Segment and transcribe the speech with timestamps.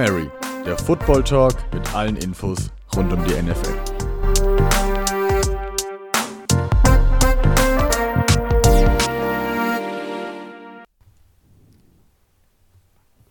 [0.00, 0.30] Mary,
[0.64, 3.74] der Football Talk mit allen Infos rund um die NFL.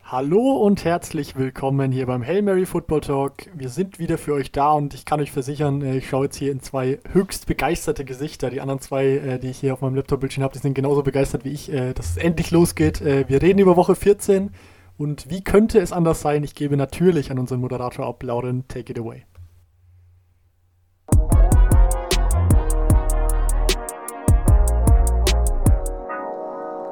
[0.04, 3.32] Hallo und herzlich willkommen hier beim Hail Mary Football Talk.
[3.52, 6.36] Wir sind wieder für euch da und ich kann euch versichern, äh, ich schaue jetzt
[6.36, 8.48] hier in zwei höchst begeisterte Gesichter.
[8.48, 11.44] Die anderen zwei, äh, die ich hier auf meinem Laptop-Bildschirm habe, die sind genauso begeistert
[11.44, 13.04] wie ich, äh, dass es endlich losgeht.
[13.04, 14.52] Wir reden über Woche 14
[15.00, 16.44] und wie könnte es anders sein?
[16.44, 19.24] Ich gebe natürlich an unseren Moderator ab, Lauren, take it away.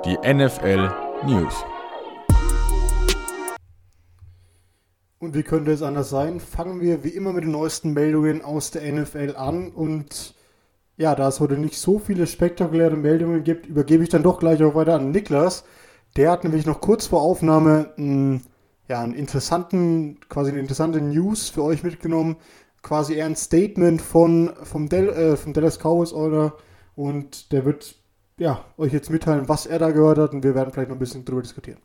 [0.07, 0.89] Die NFL
[1.27, 1.55] News.
[5.19, 6.41] Und wie könnte es anders sein?
[6.41, 9.69] Fangen wir wie immer mit den neuesten Meldungen aus der NFL an.
[9.71, 10.35] Und
[10.97, 14.63] ja, da es heute nicht so viele spektakuläre Meldungen gibt, übergebe ich dann doch gleich
[14.63, 15.65] auch weiter an Niklas.
[16.17, 18.43] Der hat nämlich noch kurz vor Aufnahme einen,
[18.89, 22.37] ja, einen interessanten, quasi eine interessante News für euch mitgenommen.
[22.83, 26.55] Quasi eher ein Statement von, vom, Del, äh, vom Dallas Cowboys Order.
[26.95, 27.97] Und der wird
[28.39, 30.33] ja, euch jetzt mitteilen, was er da gehört hat.
[30.33, 31.79] Und wir werden vielleicht noch ein bisschen drüber diskutieren.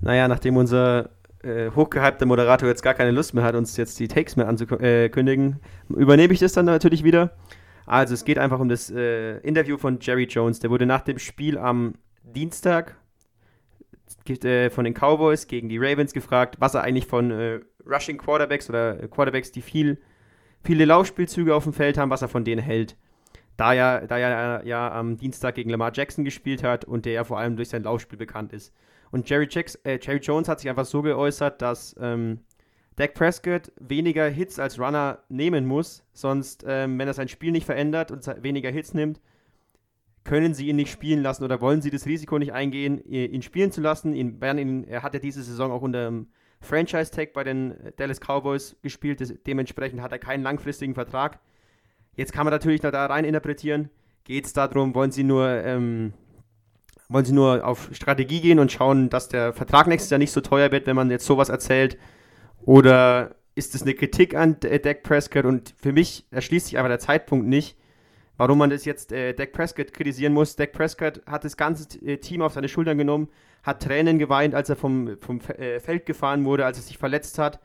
[0.00, 1.10] Naja, nachdem unser
[1.42, 5.60] äh, hochgehypter Moderator jetzt gar keine Lust mehr hat, uns jetzt die Takes mehr anzukündigen,
[5.88, 7.32] überneme ich das dann natürlich wieder.
[7.86, 10.58] Also es geht einfach um das äh, Interview von Jerry Jones.
[10.60, 11.94] Der wurde nach dem Spiel am
[12.36, 12.96] Dienstag
[14.28, 18.68] äh, von den Cowboys gegen die Ravens gefragt, was er eigentlich von äh, Rushing Quarterbacks
[18.68, 19.98] oder äh, Quarterbacks, die viel,
[20.62, 22.96] viele Laufspielzüge auf dem Feld haben, was er von denen hält.
[23.56, 27.24] Da er, da er ja am Dienstag gegen Lamar Jackson gespielt hat und der ja
[27.24, 28.72] vor allem durch sein Laufspiel bekannt ist.
[29.10, 32.40] Und Jerry, Jacks, äh, Jerry Jones hat sich einfach so geäußert, dass ähm,
[32.96, 37.64] Dak Prescott weniger Hits als Runner nehmen muss, sonst, ähm, wenn er sein Spiel nicht
[37.64, 39.20] verändert und weniger Hits nimmt,
[40.26, 43.70] können sie ihn nicht spielen lassen oder wollen sie das Risiko nicht eingehen, ihn spielen
[43.70, 44.12] zu lassen.
[44.12, 46.26] Ihn, ihn, er hat ja diese Saison auch unter dem
[46.60, 51.38] Franchise-Tag bei den Dallas Cowboys gespielt, das, dementsprechend hat er keinen langfristigen Vertrag.
[52.14, 53.90] Jetzt kann man natürlich da rein interpretieren,
[54.24, 56.12] geht es darum, wollen sie nur ähm,
[57.08, 60.40] wollen sie nur auf Strategie gehen und schauen, dass der Vertrag nächstes Jahr nicht so
[60.40, 61.98] teuer wird, wenn man jetzt sowas erzählt?
[62.64, 65.44] Oder ist es eine Kritik an Dak Prescott?
[65.44, 67.78] Und für mich erschließt sich einfach der Zeitpunkt nicht,
[68.36, 70.56] warum man das jetzt äh, Dak Prescott kritisieren muss.
[70.56, 73.28] Dak Prescott hat das ganze äh, Team auf seine Schultern genommen,
[73.62, 77.38] hat Tränen geweint, als er vom, vom äh, Feld gefahren wurde, als er sich verletzt
[77.38, 77.60] hat.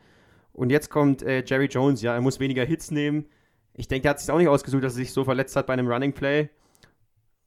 [0.53, 3.25] Und jetzt kommt äh, Jerry Jones, ja, er muss weniger Hits nehmen.
[3.73, 5.73] Ich denke, er hat sich auch nicht ausgesucht, dass er sich so verletzt hat bei
[5.73, 6.49] einem Running Play.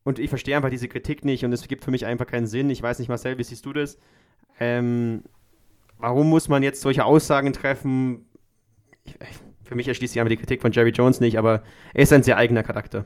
[0.04, 2.68] Und ich verstehe einfach diese Kritik nicht und es gibt für mich einfach keinen Sinn.
[2.70, 3.98] Ich weiß nicht, Marcel, wie siehst du das?
[4.60, 5.24] Ähm,
[5.98, 8.26] warum muss man jetzt solche Aussagen treffen?
[9.04, 9.16] Ich,
[9.64, 12.22] für mich erschließt sich einfach die Kritik von Jerry Jones nicht, aber er ist ein
[12.22, 13.04] sehr eigener Charakter.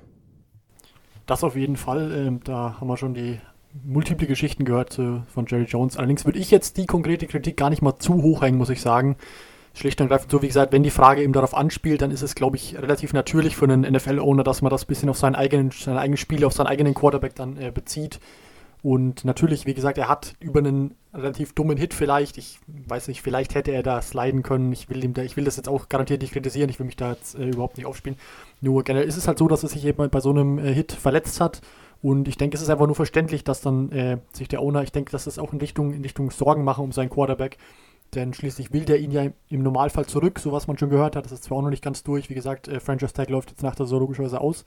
[1.26, 2.12] Das auf jeden Fall.
[2.12, 3.40] Ähm, da haben wir schon die
[3.84, 5.96] multiple Geschichten gehört äh, von Jerry Jones.
[5.96, 8.80] Allerdings würde ich jetzt die konkrete Kritik gar nicht mal zu hoch hängen, muss ich
[8.80, 9.16] sagen
[9.78, 12.34] schlicht und ergreifend so, wie gesagt, wenn die Frage eben darauf anspielt, dann ist es,
[12.34, 15.70] glaube ich, relativ natürlich für einen NFL-Owner, dass man das ein bisschen auf seinen eigenen,
[15.70, 18.20] seine eigenen Spiele, auf seinen eigenen Quarterback dann äh, bezieht.
[18.82, 23.22] Und natürlich, wie gesagt, er hat über einen relativ dummen Hit vielleicht, ich weiß nicht,
[23.22, 24.72] vielleicht hätte er da sliden können.
[24.72, 26.96] Ich will, ihm da, ich will das jetzt auch garantiert nicht kritisieren, ich will mich
[26.96, 28.18] da jetzt äh, überhaupt nicht aufspielen.
[28.60, 30.92] Nur generell ist es halt so, dass er sich eben bei so einem äh, Hit
[30.92, 31.60] verletzt hat.
[32.00, 34.92] Und ich denke, es ist einfach nur verständlich, dass dann äh, sich der Owner, ich
[34.92, 37.58] denke, dass es auch in Richtung, in Richtung Sorgen machen um seinen Quarterback.
[38.14, 41.24] Denn schließlich will der ihn ja im Normalfall zurück, so was man schon gehört hat.
[41.24, 42.30] Das ist zwar auch noch nicht ganz durch.
[42.30, 44.64] Wie gesagt, äh, Franchise Tag läuft jetzt nach der so logischerweise aus.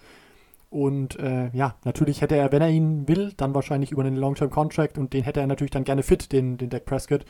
[0.72, 4.98] Und äh, ja, natürlich hätte er, wenn er ihn will, dann wahrscheinlich über einen Long-Term-Contract
[4.98, 7.26] und den hätte er natürlich dann gerne fit, den, den Dak Prescott.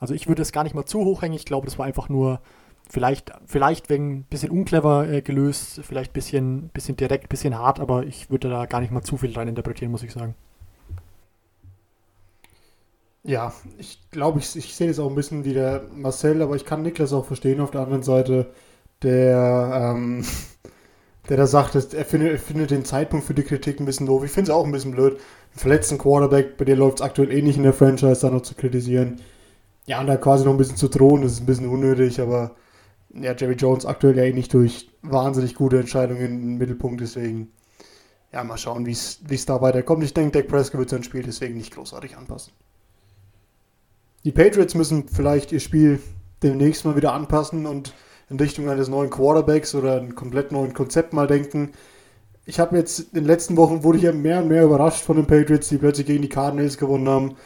[0.00, 1.36] Also ich würde es gar nicht mal zu hoch hängen.
[1.36, 2.40] Ich glaube, das war einfach nur
[2.88, 7.56] vielleicht, vielleicht wegen ein bisschen unclever äh, gelöst, vielleicht ein bisschen, bisschen direkt, ein bisschen
[7.56, 10.34] hart, aber ich würde da gar nicht mal zu viel rein interpretieren, muss ich sagen.
[13.22, 16.64] Ja, ich glaube, ich, ich sehe das auch ein bisschen wie der Marcel, aber ich
[16.64, 18.50] kann Niklas auch verstehen auf der anderen Seite,
[19.02, 20.24] der, ähm,
[21.28, 24.24] der da sagt, er findet, er findet den Zeitpunkt für die Kritik ein bisschen doof.
[24.24, 27.32] Ich finde es auch ein bisschen blöd, einen verletzten Quarterback, bei dir läuft es aktuell
[27.32, 29.20] eh nicht in der Franchise, da noch zu kritisieren.
[29.86, 32.56] Ja, und da quasi noch ein bisschen zu drohen, das ist ein bisschen unnötig, aber
[33.12, 37.52] ja, Jerry Jones aktuell ja eh nicht durch wahnsinnig gute Entscheidungen im Mittelpunkt, deswegen
[38.32, 40.04] ja, mal schauen, wie es da weiterkommt.
[40.04, 42.52] Ich denke, Dak Prescott wird sein Spiel deswegen nicht großartig anpassen.
[44.24, 46.00] Die Patriots müssen vielleicht ihr Spiel
[46.42, 47.94] demnächst mal wieder anpassen und
[48.30, 51.72] in Richtung eines neuen Quarterbacks oder einem komplett neuen Konzept mal denken.
[52.46, 55.16] Ich habe jetzt in den letzten Wochen wurde ich ja mehr und mehr überrascht von
[55.16, 57.36] den Patriots, die plötzlich gegen die Cardinals gewonnen haben.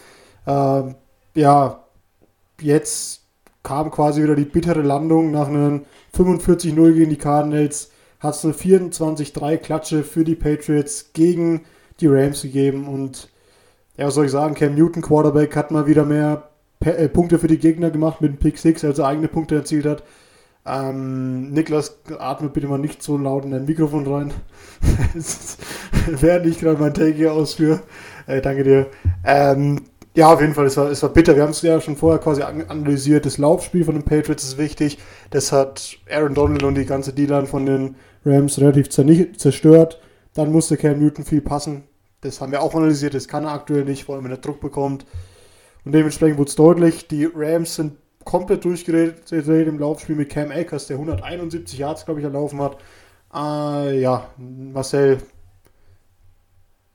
[0.47, 0.95] Ähm,
[1.35, 1.85] ja,
[2.61, 3.23] jetzt
[3.63, 5.85] kam quasi wieder die bittere Landung nach einem
[6.17, 7.91] 45-0 gegen die Cardinals.
[8.21, 11.63] Hat es eine 24-3 Klatsche für die Patriots gegen
[12.01, 13.29] die Rams gegeben und
[13.97, 17.47] ja, was soll ich sagen, Cam Newton Quarterback hat mal wieder mehr äh, Punkte für
[17.47, 20.03] die Gegner gemacht mit dem Pick 6, also eigene Punkte erzielt hat.
[20.67, 24.33] Ähm, Niklas, atme bitte mal nicht so laut in dein Mikrofon rein.
[26.07, 27.83] Während ich gerade mein Take hier ausführe.
[28.27, 28.87] Äh, danke dir.
[29.25, 29.83] Ähm,
[30.17, 31.35] ja, auf jeden Fall, es war, es war bitter.
[31.35, 33.27] Wir haben es ja schon vorher quasi analysiert.
[33.27, 34.99] Das Laufspiel von den Patriots ist wichtig.
[35.31, 40.01] Das hat Aaron Donald und die ganze D-Line von den Rams relativ zerstört.
[40.33, 41.83] Dann musste Cam Newton viel passen.
[42.21, 43.15] Das haben wir auch analysiert.
[43.15, 45.05] Das kann er aktuell nicht, vor allem wenn er Druck bekommt.
[45.85, 47.09] Und dementsprechend wurde es deutlich.
[47.09, 52.25] Die Rams sind komplett durchgedreht im Laufspiel mit Cam Akers, der 171 Yards, glaube ich,
[52.25, 52.79] erlaufen hat.
[53.35, 55.19] Äh, ja, Marcel,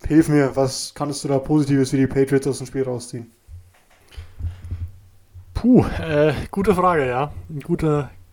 [0.05, 3.31] hilf mir, was kannst du da Positives für die Patriots aus dem Spiel rausziehen?
[5.53, 7.31] Puh, äh, gute Frage, ja.
[7.49, 7.61] Ein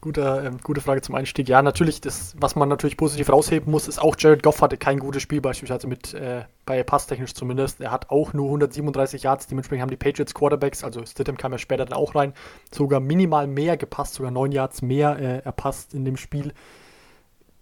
[0.01, 1.49] guter, ähm, gute Frage zum Einstieg.
[1.49, 4.99] Ja, natürlich, das, was man natürlich positiv rausheben muss, ist auch Jared Goff hatte kein
[4.99, 7.81] gutes Spiel, beispielsweise mit, äh, bei passtechnisch zumindest.
[7.81, 11.59] Er hat auch nur 137 Yards, dementsprechend haben die Patriots Quarterbacks, also Stidham kam ja
[11.59, 12.33] später dann auch rein,
[12.73, 16.53] sogar minimal mehr gepasst, sogar 9 Yards mehr äh, erpasst in dem Spiel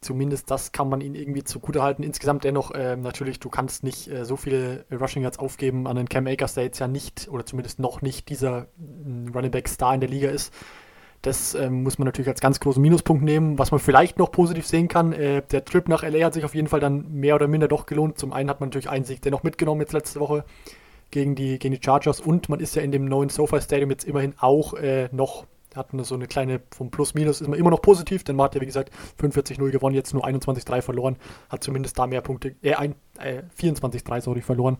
[0.04, 2.02] zumindest das kann man ihn irgendwie zugute halten.
[2.02, 6.08] Insgesamt dennoch, äh, natürlich, du kannst nicht äh, so viele Rushing Yards aufgeben an den
[6.08, 9.94] Cam Akers, der jetzt ja nicht, oder zumindest noch nicht dieser äh, Running Back Star
[9.94, 10.52] in der Liga ist.
[11.24, 13.58] Das ähm, muss man natürlich als ganz großen Minuspunkt nehmen.
[13.58, 16.54] Was man vielleicht noch positiv sehen kann, äh, der Trip nach LA hat sich auf
[16.54, 18.18] jeden Fall dann mehr oder minder doch gelohnt.
[18.18, 20.44] Zum einen hat man natürlich einen Sieg dennoch mitgenommen jetzt letzte Woche
[21.10, 24.04] gegen die, gegen die Chargers und man ist ja in dem neuen SoFi Stadium jetzt
[24.04, 28.22] immerhin auch äh, noch hatten so eine kleine, vom Plus-Minus ist man immer noch positiv,
[28.22, 31.16] denn man hat ja wie gesagt 45-0 gewonnen, jetzt nur 21-3 verloren,
[31.48, 32.74] hat zumindest da mehr Punkte, äh,
[33.18, 34.76] äh 24-3, sorry, verloren.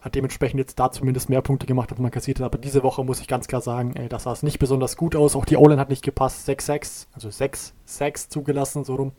[0.00, 2.46] Hat dementsprechend jetzt da zumindest mehr Punkte gemacht, als man kassiert hat.
[2.46, 5.16] Aber diese Woche muss ich ganz klar sagen, ey, das sah es nicht besonders gut
[5.16, 5.34] aus.
[5.34, 6.48] Auch die O-Line hat nicht gepasst.
[6.48, 9.12] 6-6, also 6-6 zugelassen, so rum.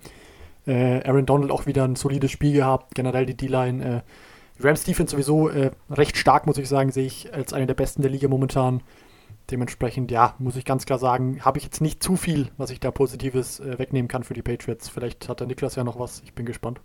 [0.66, 2.96] Äh, Aaron Donald auch wieder ein solides Spiel gehabt.
[2.96, 3.86] Generell die D-Line.
[3.86, 4.02] Äh,
[4.62, 8.02] Rams Defense sowieso äh, recht stark, muss ich sagen, sehe ich als eine der besten
[8.02, 8.84] der Liga momentan.
[9.52, 12.80] Dementsprechend, ja, muss ich ganz klar sagen, habe ich jetzt nicht zu viel, was ich
[12.80, 14.90] da Positives äh, wegnehmen kann für die Patriots.
[14.90, 16.22] Vielleicht hat der Niklas ja noch was.
[16.24, 16.82] Ich bin gespannt.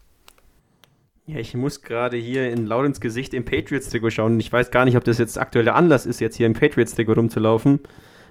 [1.27, 4.39] Ja, ich muss gerade hier in laut ins Gesicht im Patriots-Trikot schauen.
[4.41, 7.15] Ich weiß gar nicht, ob das jetzt aktuell der Anlass ist, jetzt hier im Patriots-Trikot
[7.15, 7.81] rumzulaufen.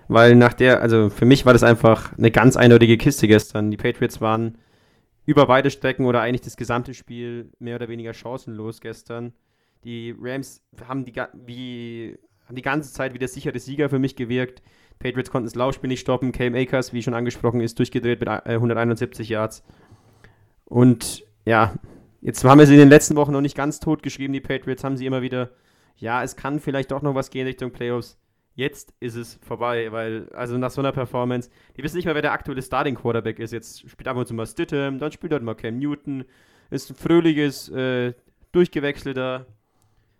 [0.07, 3.71] Weil nach der, also für mich war das einfach eine ganz eindeutige Kiste gestern.
[3.71, 4.59] Die Patriots waren
[5.25, 9.33] über beide Strecken oder eigentlich das gesamte Spiel mehr oder weniger chancenlos gestern.
[9.83, 11.13] Die Rams haben die,
[11.45, 14.61] wie haben die ganze Zeit wie der sichere Sieger für mich gewirkt.
[14.99, 16.31] Patriots konnten das Laufspiel nicht stoppen.
[16.31, 19.63] Cam Akers, wie schon angesprochen ist, durchgedreht mit 171 äh, Yards.
[20.65, 21.73] Und ja,
[22.23, 24.83] jetzt haben wir sie in den letzten Wochen noch nicht ganz tot geschrieben, die Patriots
[24.83, 25.51] haben sie immer wieder,
[25.97, 28.17] ja, es kann vielleicht doch noch was gehen Richtung Playoffs.
[28.55, 32.21] Jetzt ist es vorbei, weil, also nach so einer Performance, die wissen nicht mehr, wer
[32.21, 33.51] der aktuelle Starting Quarterback ist.
[33.51, 36.23] Jetzt spielt ab und zu mal Stidham, dann spielt halt mal Cam Newton.
[36.69, 38.13] Ist ein fröhliches, äh,
[38.51, 39.47] durchgewechselter.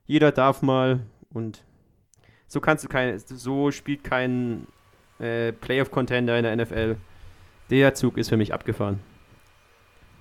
[0.05, 1.01] Jeder darf mal
[1.31, 1.63] und
[2.47, 4.67] so kannst du kein, so spielt kein
[5.19, 6.97] äh, Playoff-Contender in der NFL.
[7.69, 8.99] Der Zug ist für mich abgefahren.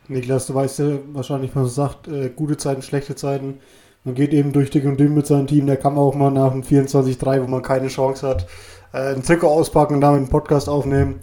[0.08, 3.60] Niklas, du weißt ja wahrscheinlich, was man sagt, äh, gute Zeiten, schlechte Zeiten.
[4.04, 5.66] Man geht eben durch dick und dünn mit seinem Team.
[5.66, 8.46] Der kann auch mal nach einem 24-3, wo man keine Chance hat,
[8.92, 11.20] äh, ein Trikot auspacken und damit einen Podcast aufnehmen.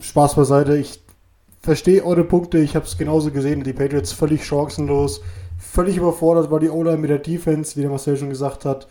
[0.00, 0.76] Spaß beiseite.
[0.76, 1.00] Ich
[1.60, 2.58] verstehe eure Punkte.
[2.58, 3.64] Ich habe es genauso gesehen.
[3.64, 5.20] Die Patriots völlig chancenlos.
[5.58, 8.86] Völlig überfordert war die O-Line mit der Defense, wie der Marcel schon gesagt hat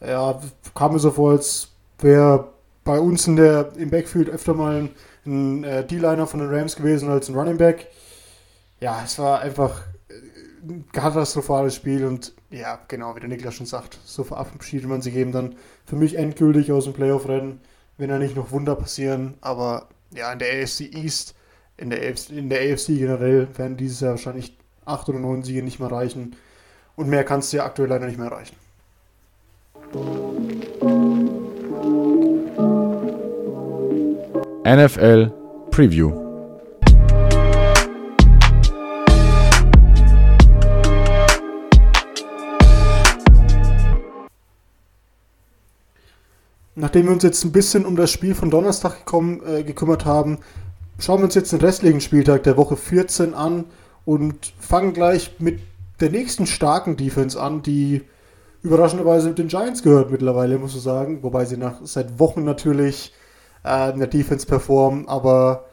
[0.00, 0.40] ja,
[0.74, 1.68] kam mir so vor, als
[1.98, 2.48] wäre
[2.84, 4.90] bei uns in der, im Backfield öfter mal ein,
[5.26, 7.88] ein äh, D-Liner von den Rams gewesen als ein Running Back.
[8.80, 9.82] Ja, es war einfach
[10.68, 15.14] ein katastrophales Spiel und ja, genau, wie der Niklas schon sagt, so verabschiedet man sich
[15.16, 15.54] eben dann
[15.84, 17.60] für mich endgültig aus dem Playoff-Rennen,
[17.98, 19.34] wenn da nicht noch Wunder passieren.
[19.40, 21.34] Aber ja, in der AFC East,
[21.76, 25.62] in der AFC, in der AFC generell werden dieses Jahr wahrscheinlich acht oder neun Siege
[25.62, 26.36] nicht mehr reichen.
[26.96, 28.56] Und mehr kannst du ja aktuell leider nicht mehr erreichen.
[34.64, 35.30] NFL
[35.70, 36.25] Preview.
[46.78, 50.38] Nachdem wir uns jetzt ein bisschen um das Spiel von Donnerstag gekommen, äh, gekümmert haben,
[50.98, 53.64] schauen wir uns jetzt den restlichen Spieltag der Woche 14 an
[54.04, 55.60] und fangen gleich mit
[56.00, 58.02] der nächsten starken Defense an, die
[58.62, 61.22] überraschenderweise mit den Giants gehört mittlerweile, muss ich sagen.
[61.22, 63.14] Wobei sie nach seit Wochen natürlich
[63.64, 65.64] äh, in der Defense performen, aber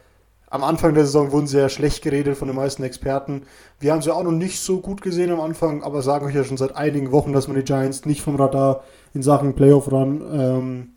[0.54, 3.42] am Anfang der Saison wurden sie ja schlecht geredet von den meisten Experten.
[3.80, 6.44] Wir haben sie auch noch nicht so gut gesehen am Anfang, aber sagen euch ja
[6.44, 8.84] schon seit einigen Wochen, dass man die Giants nicht vom Radar
[9.16, 10.92] in Sachen Playoff-Run ähm,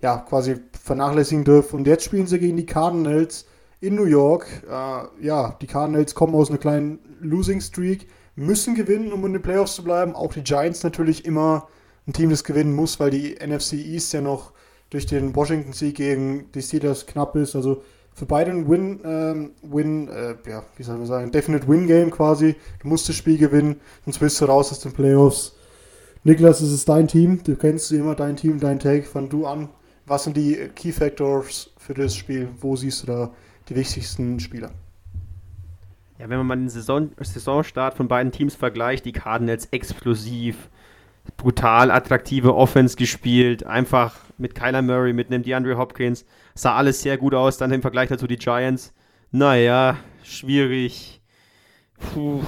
[0.00, 1.76] ja, quasi vernachlässigen dürfen.
[1.76, 3.46] Und jetzt spielen sie gegen die Cardinals
[3.80, 4.48] in New York.
[4.68, 9.42] Äh, ja, die Cardinals kommen aus einer kleinen Losing Streak müssen gewinnen, um in den
[9.42, 10.16] Playoffs zu bleiben.
[10.16, 11.68] Auch die Giants natürlich immer
[12.08, 14.54] ein Team, das gewinnen muss, weil die NFC East ja noch
[14.90, 17.54] durch den Washington-Sieg gegen die Steelers knapp ist.
[17.54, 17.82] Also
[18.18, 22.56] für beide ein Win, ähm, Win, äh, ja, wie soll man sagen, Definite Win-Game quasi.
[22.82, 25.56] Du musst das Spiel gewinnen, sonst bist du raus aus den Playoffs.
[26.24, 27.40] Niklas, es ist dein Team.
[27.44, 29.04] Du kennst immer dein Team, dein Take.
[29.04, 29.68] Fang du an.
[30.06, 32.48] Was sind die Key Factors für das Spiel?
[32.60, 33.30] Wo siehst du da
[33.68, 34.72] die wichtigsten Spieler?
[36.18, 40.68] Ja, wenn man mal den Saison, Saisonstart von beiden Teams vergleicht, die Cardinals explosiv,
[41.36, 46.24] brutal attraktive Offense gespielt, einfach mit Kyler Murray, mit einem DeAndre Hopkins,
[46.58, 48.92] sah alles sehr gut aus, dann im Vergleich dazu die Giants,
[49.30, 51.22] naja, schwierig.
[51.98, 52.42] Puh.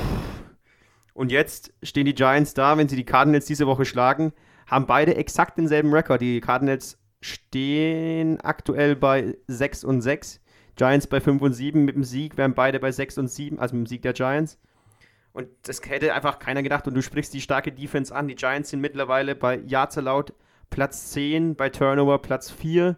[1.14, 4.32] Und jetzt stehen die Giants da, wenn sie die Cardinals diese Woche schlagen,
[4.66, 6.22] haben beide exakt denselben Rekord.
[6.22, 10.40] Die Cardinals stehen aktuell bei 6 und 6,
[10.74, 11.84] Giants bei 5 und 7.
[11.84, 14.58] Mit dem Sieg wären beide bei 6 und 7, also mit dem Sieg der Giants.
[15.32, 16.88] Und das hätte einfach keiner gedacht.
[16.88, 18.26] Und du sprichst die starke Defense an.
[18.26, 20.32] Die Giants sind mittlerweile bei Yards Allowed
[20.70, 22.96] Platz 10, bei Turnover Platz 4.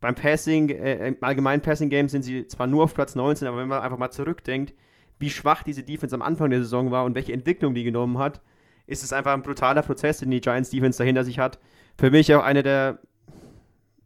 [0.00, 3.58] Beim Passing, äh, im allgemeinen Passing Game sind sie zwar nur auf Platz 19, aber
[3.58, 4.74] wenn man einfach mal zurückdenkt,
[5.18, 8.40] wie schwach diese Defense am Anfang der Saison war und welche Entwicklung die genommen hat,
[8.86, 11.58] ist es einfach ein brutaler Prozess, den die Giants Defense dahinter sich hat.
[11.98, 13.00] Für mich auch eine der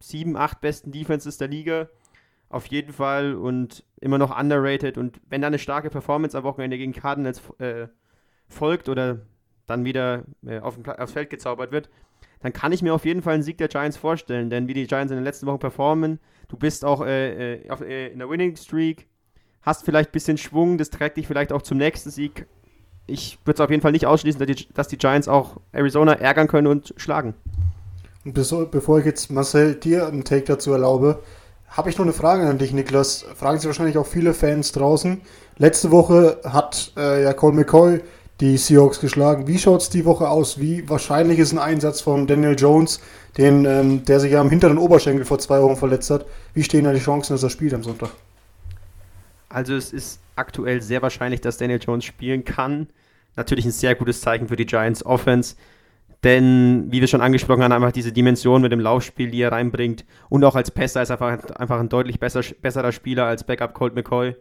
[0.00, 1.88] sieben, acht besten Defenses der Liga
[2.48, 4.98] auf jeden Fall und immer noch underrated.
[4.98, 7.88] Und wenn da eine starke Performance am Wochenende gegen Cardinals äh,
[8.48, 9.20] folgt oder
[9.66, 11.88] dann wieder äh, auf aufs Feld gezaubert wird,
[12.42, 14.50] dann kann ich mir auf jeden Fall einen Sieg der Giants vorstellen.
[14.50, 16.18] Denn wie die Giants in den letzten Wochen performen,
[16.48, 19.06] du bist auch äh, äh auf, äh, in der Winning Streak,
[19.62, 22.46] hast vielleicht ein bisschen Schwung, das trägt dich vielleicht auch zum nächsten Sieg.
[23.06, 26.14] Ich würde es auf jeden Fall nicht ausschließen, dass die, dass die Giants auch Arizona
[26.14, 27.34] ärgern können und schlagen.
[28.24, 28.34] Und
[28.70, 31.22] bevor ich jetzt Marcel dir einen Take dazu erlaube,
[31.68, 33.24] habe ich noch eine Frage an dich, Niklas.
[33.34, 35.22] Fragen sich wahrscheinlich auch viele Fans draußen.
[35.56, 38.00] Letzte Woche hat äh, ja Cole McCoy
[38.40, 39.46] die Seahawks geschlagen.
[39.46, 40.60] Wie schaut es die Woche aus?
[40.60, 43.00] Wie wahrscheinlich ist ein Einsatz von Daniel Jones,
[43.36, 46.26] den, ähm, der sich ja am hinteren Oberschenkel vor zwei Wochen verletzt hat?
[46.54, 48.10] Wie stehen da die Chancen, dass er spielt am Sonntag?
[49.48, 52.88] Also es ist aktuell sehr wahrscheinlich, dass Daniel Jones spielen kann.
[53.36, 55.56] Natürlich ein sehr gutes Zeichen für die Giants Offense.
[56.24, 60.04] Denn, wie wir schon angesprochen haben, einfach diese Dimension mit dem Laufspiel, die er reinbringt
[60.28, 63.94] und auch als Pässer ist einfach, einfach ein deutlich besser, besserer Spieler als Backup Colt
[63.94, 64.36] McCoy.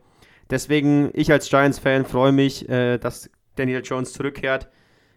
[0.52, 4.70] Deswegen, ich als Giants-Fan freue mich, äh, dass Daniel Jones zurückkehrt.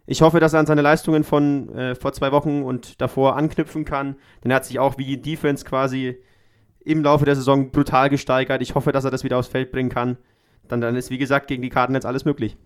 [0.07, 3.85] Ich hoffe, dass er an seine Leistungen von äh, vor zwei Wochen und davor anknüpfen
[3.85, 4.17] kann.
[4.43, 6.19] Denn er hat sich auch wie Defense quasi
[6.81, 8.61] im Laufe der Saison brutal gesteigert.
[8.61, 10.19] Ich hoffe, dass er das wieder aufs Feld bringen kann.
[10.69, 12.57] Dann, dann ist, wie gesagt, gegen die Cardinals alles möglich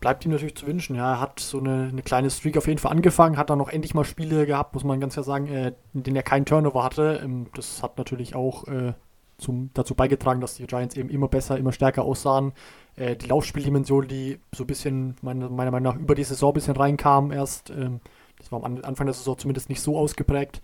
[0.00, 0.96] bleibt ihm natürlich zu wünschen.
[0.96, 3.68] Ja, er hat so eine, eine, kleine Streak auf jeden Fall angefangen, hat dann noch
[3.68, 6.84] endlich mal Spiele gehabt, muss man ganz klar sagen, äh, in denen er keinen Turnover
[6.84, 7.20] hatte.
[7.22, 8.94] Ähm, das hat natürlich auch äh,
[9.38, 12.52] zum, dazu beigetragen, dass die Giants eben immer besser, immer stärker aussahen.
[12.96, 16.54] Äh, die Laufspieldimension, die so ein bisschen, meine, meiner Meinung nach, über die Saison ein
[16.54, 18.00] bisschen reinkam erst, ähm,
[18.38, 20.60] das war am Anfang der Saison zumindest nicht so ausgeprägt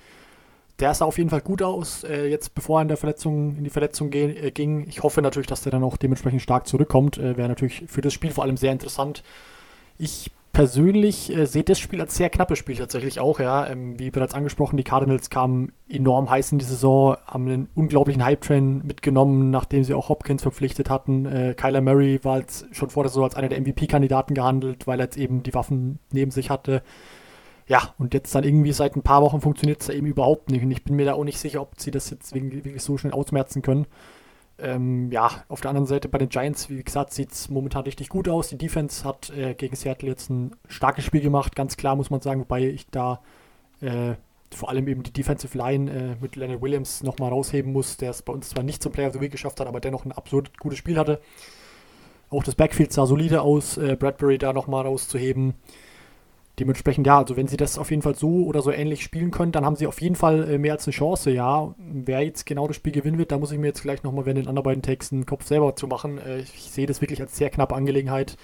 [0.78, 3.64] der sah auf jeden Fall gut aus, äh, jetzt bevor er in, der Verletzung, in
[3.64, 4.86] die Verletzung äh, ging.
[4.88, 7.16] Ich hoffe natürlich, dass der dann auch dementsprechend stark zurückkommt.
[7.18, 9.22] Äh, Wäre natürlich für das Spiel vor allem sehr interessant.
[9.98, 13.40] Ich persönlich äh, sehe das Spiel als sehr knappes Spiel tatsächlich auch.
[13.40, 13.66] Ja.
[13.66, 18.24] Ähm, wie bereits angesprochen, die Cardinals kamen enorm heiß in die Saison, haben einen unglaublichen
[18.24, 21.26] Hype-Train mitgenommen, nachdem sie auch Hopkins verpflichtet hatten.
[21.26, 25.00] Äh, Kyler Murray war jetzt schon vor der Saison als einer der MVP-Kandidaten gehandelt, weil
[25.00, 26.82] er jetzt eben die Waffen neben sich hatte.
[27.66, 30.62] Ja, und jetzt dann irgendwie seit ein paar Wochen funktioniert es ja eben überhaupt nicht.
[30.62, 33.12] Und ich bin mir da auch nicht sicher, ob sie das jetzt wirklich so schnell
[33.12, 33.86] ausmerzen können.
[34.58, 38.08] Ähm, ja, auf der anderen Seite bei den Giants, wie gesagt, sieht es momentan richtig
[38.08, 38.48] gut aus.
[38.48, 42.20] Die Defense hat äh, gegen Seattle jetzt ein starkes Spiel gemacht, ganz klar muss man
[42.20, 43.20] sagen, wobei ich da
[43.80, 44.14] äh,
[44.54, 48.22] vor allem eben die Defensive Line äh, mit Leonard Williams nochmal rausheben muss, der es
[48.22, 50.56] bei uns zwar nicht zum Player of the Week geschafft hat, aber dennoch ein absolut
[50.58, 51.20] gutes Spiel hatte.
[52.30, 55.54] Auch das Backfield sah solide aus, äh, Bradbury da nochmal rauszuheben.
[56.60, 59.50] Dementsprechend, ja, also wenn sie das auf jeden Fall so oder so ähnlich spielen können,
[59.50, 61.74] dann haben sie auf jeden Fall äh, mehr als eine Chance, ja.
[61.78, 64.38] Wer jetzt genau das Spiel gewinnen wird, da muss ich mir jetzt gleich nochmal während
[64.38, 66.18] den anderen beiden Texten den Kopf selber zu machen.
[66.18, 68.36] Äh, ich sehe das wirklich als sehr knappe Angelegenheit.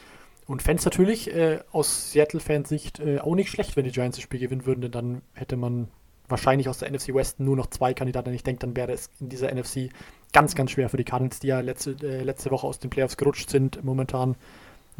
[0.49, 4.40] Und Fans natürlich äh, aus Seattle-Fans-Sicht äh, auch nicht schlecht, wenn die Giants das Spiel
[4.40, 5.87] gewinnen würden, denn dann hätte man
[6.26, 8.35] wahrscheinlich aus der NFC West nur noch zwei Kandidaten.
[8.35, 9.90] Ich denke, dann wäre es in dieser NFC
[10.33, 13.17] ganz, ganz schwer für die Cardinals, die ja letzte, äh, letzte Woche aus den Playoffs
[13.17, 14.35] gerutscht sind momentan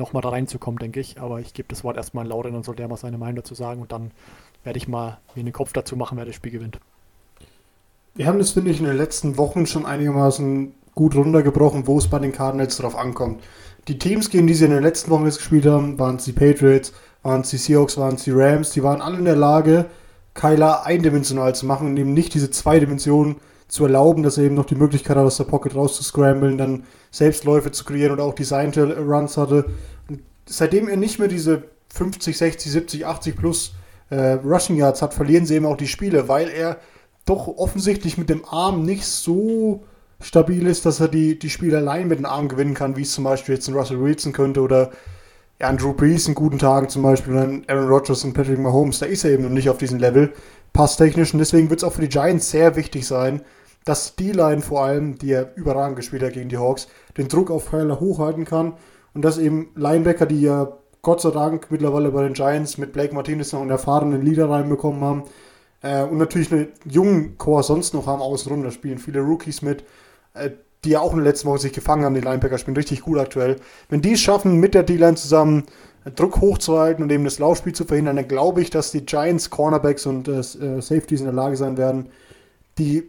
[0.01, 1.21] nochmal da reinzukommen, denke ich.
[1.21, 3.55] Aber ich gebe das Wort erstmal an Lauren, dann soll der mal seine Meinung dazu
[3.55, 4.11] sagen und dann
[4.65, 6.81] werde ich mal mir den Kopf dazu machen, wer das Spiel gewinnt.
[8.15, 12.09] Wir haben das, finde ich, in den letzten Wochen schon einigermaßen gut runtergebrochen, wo es
[12.09, 13.43] bei den Cardinals drauf ankommt.
[13.89, 16.33] Die Teams, gegen die sie in den letzten Wochen jetzt gespielt haben, waren es die
[16.33, 16.93] Patriots,
[17.23, 19.87] waren es die Seahawks, waren es die Rams, die waren alle in der Lage,
[20.35, 23.37] Kyler eindimensional zu machen und eben nicht diese zwei Dimensionen
[23.71, 27.71] zu erlauben, dass er eben noch die Möglichkeit hat, aus der Pocket rauszuscramblen, dann Selbstläufe
[27.71, 29.67] zu kreieren und auch Design-Runs hatte.
[30.09, 31.63] Und seitdem er nicht mehr diese
[31.95, 33.75] 50, 60, 70, 80 plus
[34.11, 36.79] äh, Rushing Yards hat, verlieren sie eben auch die Spiele, weil er
[37.27, 39.85] doch offensichtlich mit dem Arm nicht so
[40.21, 43.13] stabil ist, dass er die, die Spiele allein mit dem Arm gewinnen kann, wie es
[43.13, 44.91] zum Beispiel jetzt ein Russell Wilson könnte oder
[45.61, 48.99] ja, ein Brees in guten Tagen zum Beispiel oder ein Aaron Rodgers und Patrick Mahomes.
[48.99, 50.33] Da ist er eben noch nicht auf diesem Level,
[50.73, 51.33] passtechnisch.
[51.33, 53.43] Und deswegen wird es auch für die Giants sehr wichtig sein,
[53.85, 57.51] dass die Line vor allem, die er überragend gespielt hat gegen die Hawks, den Druck
[57.51, 58.75] auf Heiler hochhalten kann
[59.15, 63.15] und dass eben Linebacker, die ja Gott sei Dank mittlerweile bei den Giants mit Blake
[63.15, 65.25] Martinez noch einen erfahrenen Leader reinbekommen haben
[65.83, 69.85] äh, und natürlich einen jungen Core sonst noch haben außenrum, da spielen viele Rookies mit,
[70.35, 70.51] äh,
[70.85, 73.19] die ja auch in der letzten Woche sich gefangen haben, die Linebacker spielen richtig gut
[73.19, 73.57] aktuell.
[73.89, 75.65] Wenn die es schaffen, mit der D-Line zusammen
[76.05, 79.49] äh, Druck hochzuhalten und eben das Laufspiel zu verhindern, dann glaube ich, dass die Giants
[79.49, 80.43] Cornerbacks und äh, äh,
[80.81, 82.11] Safeties in der Lage sein werden,
[82.79, 83.09] die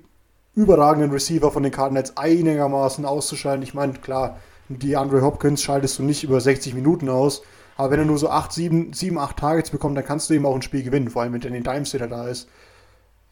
[0.56, 3.64] überragenden Receiver von den Cardinals einigermaßen auszuschalten.
[3.64, 4.38] Ich meine, klar,
[4.70, 7.42] die Andre Hopkins schaltest du nicht über 60 Minuten aus,
[7.78, 10.46] aber wenn er nur so 8, 7, 7 8 Targets bekommt, dann kannst du eben
[10.46, 12.48] auch ein Spiel gewinnen, vor allem wenn Danny Dimes wieder da ist.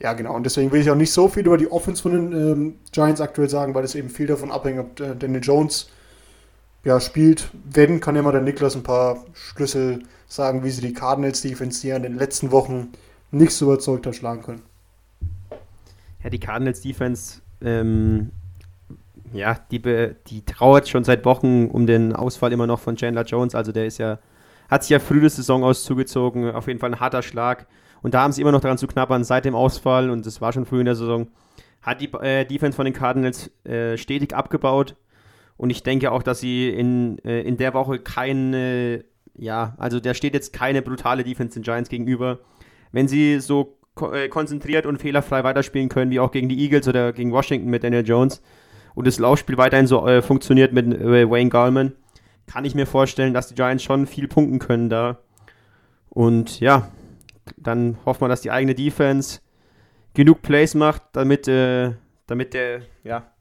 [0.02, 0.34] Ja, genau.
[0.34, 3.20] Und deswegen will ich auch nicht so viel über die Offense von den ähm, Giants
[3.20, 5.90] aktuell sagen, weil es eben viel davon abhängt, ob äh, Daniel Jones
[6.86, 7.52] ja, spielt.
[7.70, 11.82] Wenn, kann ja mal der Niklas ein paar Schlüssel sagen, wie sie die Cardinals Defense,
[11.82, 12.94] die in den letzten Wochen
[13.32, 14.62] nicht so überzeugt hat, schlagen können.
[16.24, 18.32] Ja, die Cardinals Defense, ähm,
[19.34, 19.82] ja, die,
[20.28, 23.56] die trauert schon seit Wochen um den Ausfall immer noch von Chandler Jones.
[23.56, 24.20] Also der ist ja,
[24.70, 26.52] hat sich ja früh die Saison aus zugezogen.
[26.52, 27.68] Auf jeden Fall ein harter Schlag.
[28.02, 30.54] Und da haben sie immer noch daran zu knabbern seit dem Ausfall, und das war
[30.54, 31.28] schon früh in der Saison,
[31.82, 34.96] hat die äh, Defense von den Cardinals äh, stetig abgebaut.
[35.58, 39.04] Und ich denke auch, dass sie in, äh, in der Woche keine,
[39.36, 42.40] ja, also da steht jetzt keine brutale Defense den Giants gegenüber.
[42.94, 43.78] Wenn sie so
[44.30, 48.06] konzentriert und fehlerfrei weiterspielen können, wie auch gegen die Eagles oder gegen Washington mit Daniel
[48.06, 48.42] Jones,
[48.96, 51.94] und das Laufspiel weiterhin so äh, funktioniert mit äh, Wayne Gallman,
[52.48, 55.20] kann ich mir vorstellen, dass die Giants schon viel punkten können da.
[56.10, 56.90] Und ja,
[57.58, 59.40] dann hoffen wir, dass die eigene Defense
[60.14, 61.94] genug Plays macht, damit, äh,
[62.28, 63.32] damit der, ja,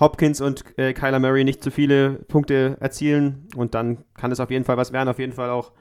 [0.00, 3.48] Hopkins und äh, Kyler Murray nicht zu viele Punkte erzielen.
[3.56, 5.08] Und dann kann es auf jeden Fall was werden.
[5.08, 5.72] Auf jeden Fall auch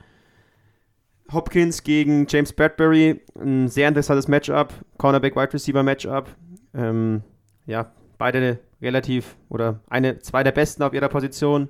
[1.31, 3.21] Hopkins gegen James Bradbury.
[3.39, 4.73] Ein sehr interessantes Matchup.
[4.97, 6.29] Cornerback Wide Receiver Matchup.
[6.73, 7.23] Ähm,
[7.65, 11.69] ja, beide relativ oder eine, zwei der besten auf ihrer Position.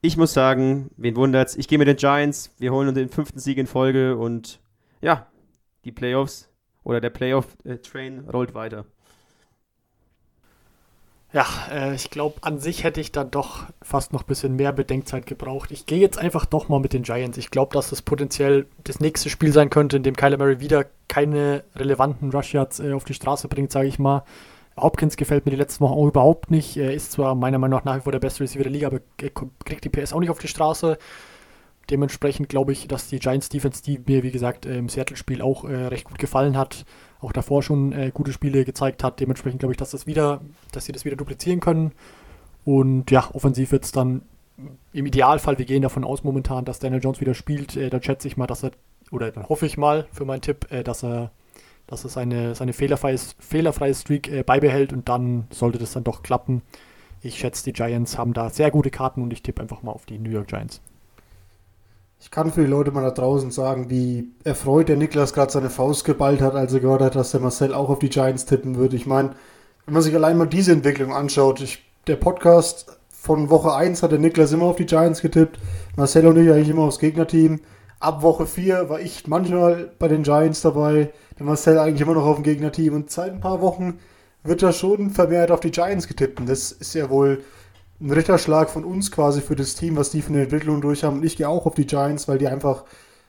[0.00, 1.56] Ich muss sagen, wen wundert's?
[1.56, 2.54] Ich gehe mit den Giants.
[2.58, 4.60] Wir holen uns den fünften Sieg in Folge und
[5.00, 5.26] ja,
[5.84, 6.48] die Playoffs
[6.84, 8.86] oder der Playoff-Train rollt weiter.
[11.36, 14.72] Ja, äh, ich glaube, an sich hätte ich dann doch fast noch ein bisschen mehr
[14.72, 15.70] Bedenkzeit gebraucht.
[15.70, 17.36] Ich gehe jetzt einfach doch mal mit den Giants.
[17.36, 20.86] Ich glaube, dass das potenziell das nächste Spiel sein könnte, in dem Kyler Murray wieder
[21.08, 24.24] keine relevanten Rush Yards äh, auf die Straße bringt, sage ich mal.
[24.78, 26.74] Hopkins gefällt mir die letzten Wochen auch überhaupt nicht.
[26.78, 29.00] Er ist zwar meiner Meinung nach nach wie vor der beste Receiver der Liga, aber
[29.20, 29.28] er
[29.66, 30.96] kriegt die PS auch nicht auf die Straße.
[31.90, 35.86] Dementsprechend glaube ich, dass die Giants Defense, die mir wie gesagt im Seattle-Spiel auch äh,
[35.86, 36.84] recht gut gefallen hat,
[37.20, 39.20] auch davor schon äh, gute Spiele gezeigt hat.
[39.20, 40.40] Dementsprechend glaube ich, dass das wieder,
[40.72, 41.92] dass sie das wieder duplizieren können.
[42.64, 44.22] Und ja, offensiv wird es dann
[44.92, 47.76] im Idealfall, wir gehen davon aus momentan, dass Daniel Jones wieder spielt.
[47.76, 48.72] Äh, dann schätze ich mal, dass er,
[49.10, 51.30] oder dann hoffe ich mal für meinen Tipp, äh, dass er,
[51.86, 56.22] dass er seine, seine fehlerfreie, fehlerfreie Streak äh, beibehält und dann sollte das dann doch
[56.22, 56.62] klappen.
[57.22, 60.06] Ich schätze, die Giants haben da sehr gute Karten und ich tippe einfach mal auf
[60.06, 60.80] die New York Giants.
[62.26, 65.70] Ich kann für die Leute mal da draußen sagen, wie erfreut der Niklas gerade seine
[65.70, 68.74] Faust geballt hat, als er gehört hat, dass der Marcel auch auf die Giants tippen
[68.74, 68.96] würde.
[68.96, 69.30] Ich meine,
[69.84, 74.10] wenn man sich allein mal diese Entwicklung anschaut, ich, der Podcast von Woche 1 hat
[74.10, 75.60] der Niklas immer auf die Giants getippt,
[75.94, 77.60] Marcel und ich eigentlich immer aufs Gegnerteam.
[78.00, 82.26] Ab Woche 4 war ich manchmal bei den Giants dabei, der Marcel eigentlich immer noch
[82.26, 84.00] auf dem Gegnerteam und seit ein paar Wochen
[84.42, 86.40] wird er schon vermehrt auf die Giants getippt.
[86.40, 87.44] Und das ist ja wohl
[88.00, 91.18] ein Ritterschlag von uns quasi für das Team, was die für eine Entwicklung durch haben.
[91.18, 92.84] Und ich gehe auch auf die Giants, weil die einfach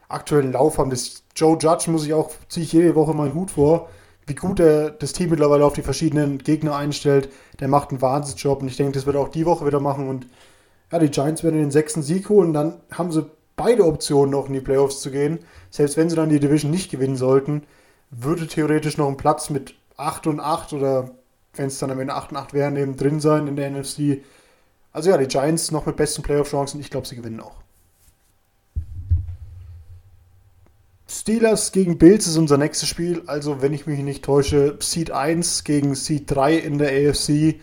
[0.10, 0.89] aktuellen Lauf haben.
[0.89, 3.89] Das Joe Judge muss ich auch, ziehe ich jede Woche meinen Hut vor,
[4.25, 7.30] wie gut er das Team mittlerweile auf die verschiedenen Gegner einstellt.
[7.60, 10.10] Der macht einen Wahnsinnsjob und ich denke, das wird er auch die Woche wieder machen.
[10.10, 10.27] Und
[10.91, 14.53] ja, die Giants werden den sechsten Sieg holen, dann haben sie beide Optionen noch in
[14.53, 15.39] die Playoffs zu gehen.
[15.69, 17.63] Selbst wenn sie dann die Division nicht gewinnen sollten,
[18.12, 21.12] würde theoretisch noch ein Platz mit 8 und 8 oder
[21.56, 24.21] wenn es dann am Ende 8 und 8 wären, eben drin sein in der NFC.
[24.97, 26.79] Also ja, die Giants noch mit besten Playoff-Chancen.
[26.79, 27.57] Ich glaube, sie gewinnen auch.
[31.07, 33.21] Steelers gegen Bills ist unser nächstes Spiel.
[33.27, 37.60] Also, wenn ich mich nicht täusche, Seed 1 gegen Seed 3 in der AFC.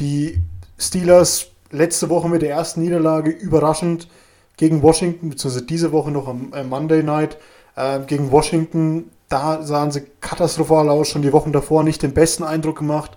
[0.00, 0.42] Die
[0.76, 4.08] Steelers letzte Woche mit der ersten Niederlage überraschend
[4.56, 7.38] gegen Washington, beziehungsweise diese Woche noch am äh, Monday Night
[7.76, 9.12] äh, gegen Washington.
[9.28, 13.12] Da sahen sie katastrophal aus, schon die Wochen davor nicht den besten Eindruck gemacht.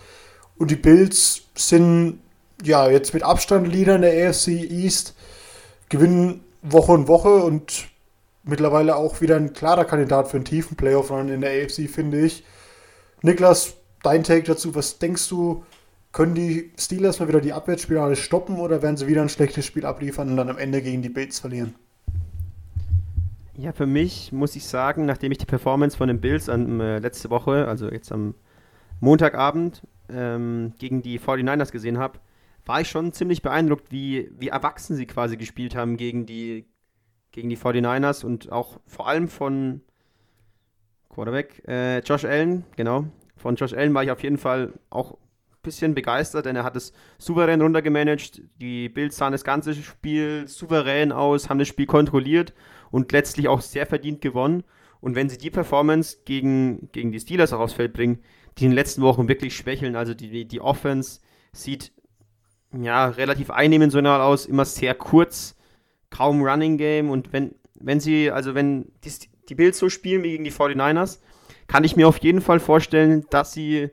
[0.59, 2.19] Und die Bills sind
[2.63, 5.15] ja, jetzt mit Abstand Leader in der AFC East,
[5.89, 7.87] gewinnen Woche und Woche und
[8.43, 12.43] mittlerweile auch wieder ein klarer Kandidat für einen tiefen Playoff-Run in der AFC, finde ich.
[13.21, 15.63] Niklas, dein Take dazu, was denkst du,
[16.11, 19.85] können die Steelers mal wieder die Abwärtsspirale stoppen oder werden sie wieder ein schlechtes Spiel
[19.85, 21.75] abliefern und dann am Ende gegen die Bills verlieren?
[23.55, 26.99] Ja, für mich muss ich sagen, nachdem ich die Performance von den Bills an, äh,
[26.99, 28.35] letzte Woche, also jetzt am
[28.99, 32.19] Montagabend, ähm, gegen die 49ers gesehen habe,
[32.67, 36.65] war ich schon ziemlich beeindruckt, wie, wie erwachsen sie quasi gespielt haben gegen die,
[37.31, 39.81] gegen die 49ers und auch vor allem von
[41.09, 43.05] Quarterback äh, Josh Allen, genau.
[43.35, 45.17] Von Josh Allen war ich auf jeden Fall auch ein
[45.63, 48.41] bisschen begeistert, denn er hat es souverän runtergemanagt.
[48.59, 52.53] Die Bills sahen das ganze Spiel souverän aus, haben das Spiel kontrolliert
[52.91, 54.63] und letztlich auch sehr verdient gewonnen.
[54.99, 58.19] Und wenn sie die Performance gegen, gegen die Steelers auch aufs Feld bringen,
[58.57, 61.91] die in den letzten Wochen wirklich schwächeln, also die, die Offense sieht
[62.71, 65.55] ja relativ einnehmensoriental aus, immer sehr kurz,
[66.09, 69.11] kaum Running Game und wenn, wenn sie, also wenn die,
[69.49, 71.19] die Bills so spielen wie gegen die 49ers,
[71.67, 73.89] kann ich mir auf jeden Fall vorstellen, dass sie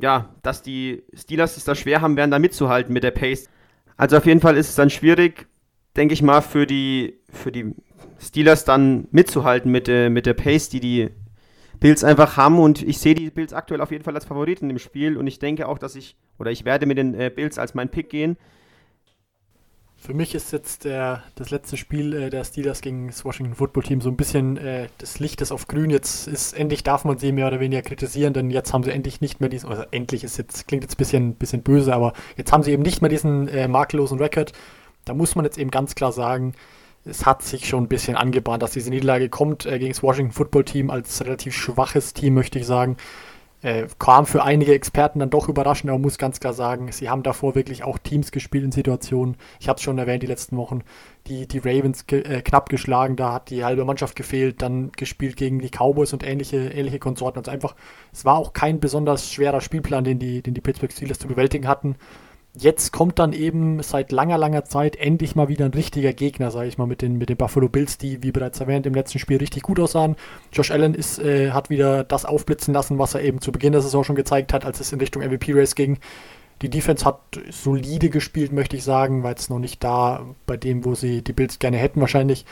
[0.00, 3.48] ja, dass die Steelers es da schwer haben werden, da mitzuhalten mit der Pace.
[3.96, 5.48] Also auf jeden Fall ist es dann schwierig,
[5.96, 7.74] denke ich mal, für die, für die
[8.20, 11.10] Steelers dann mitzuhalten mit, äh, mit der Pace, die die
[11.80, 12.58] Bills einfach haben.
[12.58, 15.16] Und ich sehe die Bills aktuell auf jeden Fall als Favoriten im Spiel.
[15.16, 17.88] Und ich denke auch, dass ich, oder ich werde mit den äh, Bills als mein
[17.88, 18.36] Pick gehen.
[20.00, 23.82] Für mich ist jetzt der, das letzte Spiel äh, der Steelers gegen das Washington Football
[23.82, 25.90] Team so ein bisschen äh, des Lichtes auf Grün.
[25.90, 29.20] Jetzt ist endlich darf man sie mehr oder weniger kritisieren, denn jetzt haben sie endlich
[29.20, 32.52] nicht mehr diesen, also endlich ist jetzt, klingt jetzt ein bisschen, bisschen böse, aber jetzt
[32.52, 34.52] haben sie eben nicht mehr diesen äh, makellosen Rekord
[35.08, 36.52] da muss man jetzt eben ganz klar sagen,
[37.08, 40.32] es hat sich schon ein bisschen angebahnt, dass diese Niederlage kommt äh, gegen das Washington
[40.32, 42.96] Football Team als relativ schwaches Team, möchte ich sagen.
[43.60, 47.24] Äh, kam für einige Experten dann doch überraschend, aber muss ganz klar sagen, sie haben
[47.24, 49.36] davor wirklich auch Teams gespielt in Situationen.
[49.58, 50.84] Ich habe es schon erwähnt, die letzten Wochen,
[51.26, 55.36] die, die Ravens ge äh, knapp geschlagen, da hat die halbe Mannschaft gefehlt, dann gespielt
[55.36, 57.40] gegen die Cowboys und ähnliche, ähnliche Konsorten.
[57.40, 57.74] Also einfach,
[58.12, 61.66] es war auch kein besonders schwerer Spielplan, den die, den die Pittsburgh Steelers zu bewältigen
[61.66, 61.96] hatten
[62.60, 66.68] jetzt kommt dann eben seit langer, langer Zeit endlich mal wieder ein richtiger Gegner, sage
[66.68, 69.38] ich mal, mit den, mit den Buffalo Bills, die, wie bereits erwähnt, im letzten Spiel
[69.38, 70.16] richtig gut aussahen.
[70.52, 73.82] Josh Allen ist, äh, hat wieder das aufblitzen lassen, was er eben zu Beginn der
[73.82, 75.98] Saison schon gezeigt hat, als es in Richtung MVP-Race ging.
[76.62, 80.84] Die Defense hat solide gespielt, möchte ich sagen, war jetzt noch nicht da bei dem,
[80.84, 82.44] wo sie die Bills gerne hätten wahrscheinlich.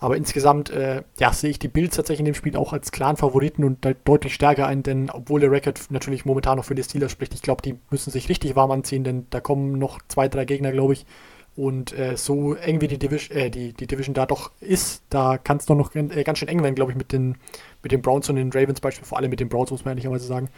[0.00, 3.16] Aber insgesamt äh, ja, sehe ich die Bills tatsächlich in dem Spiel auch als klaren
[3.16, 7.10] Favoriten und deutlich stärker ein, denn obwohl der Rekord natürlich momentan noch für die Steelers
[7.10, 10.44] spricht, ich glaube, die müssen sich richtig warm anziehen, denn da kommen noch zwei, drei
[10.44, 11.04] Gegner, glaube ich.
[11.56, 15.38] Und äh, so eng wie die Division, äh, die, die Division da doch ist, da
[15.38, 17.36] kann es doch noch äh, ganz schön eng werden, glaube ich, mit den,
[17.82, 20.26] mit den Browns und den Ravens beispielsweise, vor allem mit den Browns, muss man ehrlicherweise
[20.26, 20.50] sagen.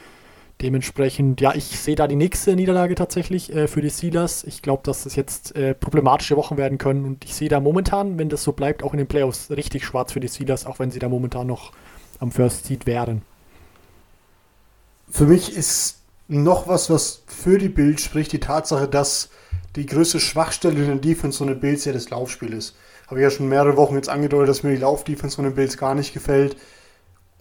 [0.61, 4.45] Dementsprechend, ja, ich sehe da die nächste Niederlage tatsächlich äh, für die Steelers.
[4.45, 8.19] Ich glaube, dass das jetzt äh, problematische Wochen werden können und ich sehe da momentan,
[8.19, 10.91] wenn das so bleibt, auch in den Playoffs richtig schwarz für die Steelers, auch wenn
[10.91, 11.73] sie da momentan noch
[12.19, 13.23] am First Seed wären.
[15.09, 19.31] Für mich ist noch was, was für die Bild spricht, die Tatsache, dass
[19.77, 22.77] die größte Schwachstelle in der Defense von den Bills ja das Laufspiel ist.
[23.09, 25.79] Habe ich ja schon mehrere Wochen jetzt angedeutet, dass mir die Laufdefense von den Bills
[25.79, 26.57] gar nicht gefällt.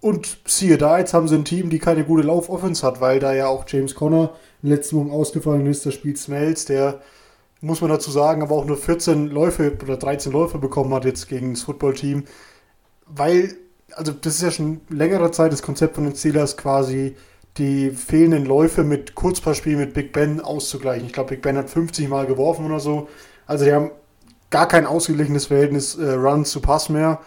[0.02, 3.34] Und siehe da, jetzt haben sie ein Team, die keine gute Laufoffense hat, weil da
[3.34, 4.32] ja auch James Conner
[4.62, 5.86] in den letzten Wochen ausgefallen ist.
[5.86, 7.02] Da spielt Smells, der,
[7.62, 11.28] muss man dazu sagen, aber auch nur 14 Läufe oder 13 Läufe bekommen hat jetzt
[11.28, 12.24] gegen das Footballteam.
[13.08, 13.56] Weil,
[13.92, 17.16] also das ist ja schon längere Zeit das Konzept von den Steelers quasi,
[17.58, 21.08] die fehlenden Läufe mit Kurzpassspiel mit Big Ben auszugleichen.
[21.08, 23.10] Ich glaube, Big Ben hat 50 Mal geworfen oder so.
[23.46, 23.92] Also die haben
[24.50, 27.20] gar kein ausgeglichenes Verhältnis äh, Run zu Pass mehr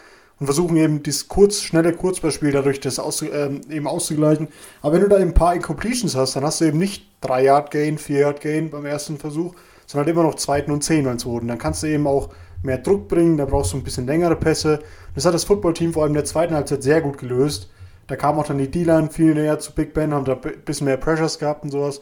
[0.42, 4.48] und versuchen eben dieses kurz, schnelle Kurzballspiel dadurch das aus, ähm, eben auszugleichen.
[4.80, 7.44] Aber wenn du da eben ein paar Incompletions hast, dann hast du eben nicht 3
[7.44, 9.54] Yard Gain, 4 Yard Gain beim ersten Versuch,
[9.86, 11.46] sondern halt immer noch zweiten und zehn beim zweiten.
[11.46, 12.30] Dann kannst du eben auch
[12.64, 14.80] mehr Druck bringen, da brauchst du ein bisschen längere Pässe.
[15.14, 17.70] Das hat das Footballteam vor allem in der zweiten Halbzeit sehr gut gelöst.
[18.08, 20.86] Da kam auch dann die D-Line viel näher zu Big Ben, haben da ein bisschen
[20.86, 22.00] mehr Pressures gehabt und sowas.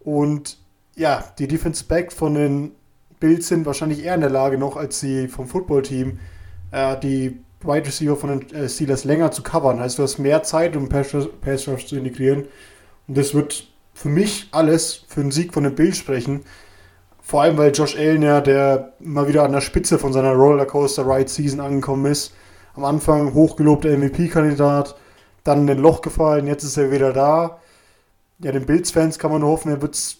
[0.00, 0.58] Und
[0.96, 2.72] ja, die Defense Back von den
[3.20, 6.18] Bills sind wahrscheinlich eher in der Lage noch als die vom Footballteam,
[6.72, 9.80] äh, die Wide Receiver von den äh, Steelers länger zu covern.
[9.80, 11.14] Heißt, du hast mehr Zeit, um Pass
[11.68, 12.46] Rush zu integrieren.
[13.08, 16.42] Und das wird für mich alles für einen Sieg von den Bills sprechen.
[17.22, 21.04] Vor allem, weil Josh Allen ja, der mal wieder an der Spitze von seiner Rollercoaster
[21.06, 22.32] Ride Season angekommen ist.
[22.74, 24.94] Am Anfang hochgelobter MVP-Kandidat,
[25.42, 27.58] dann in ein Loch gefallen, jetzt ist er wieder da.
[28.38, 30.18] Ja, den Bills-Fans kann man nur hoffen, er wird es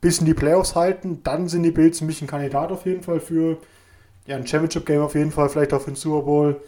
[0.00, 1.20] bis in die Playoffs halten.
[1.24, 3.58] Dann sind die Bills für mich ein Kandidat auf jeden Fall für
[4.30, 6.62] ja, ein Championship-Game auf jeden Fall, vielleicht auch für den Super Bowl.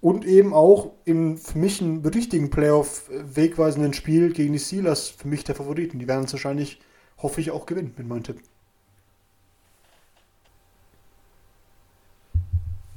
[0.00, 5.42] Und eben auch im für mich einen richtigen Playoff-wegweisenden Spiel gegen die Steelers, für mich
[5.42, 5.98] der Favoriten.
[5.98, 6.80] Die werden es wahrscheinlich,
[7.16, 8.42] hoffe ich, auch gewinnen mit meinem Tipp.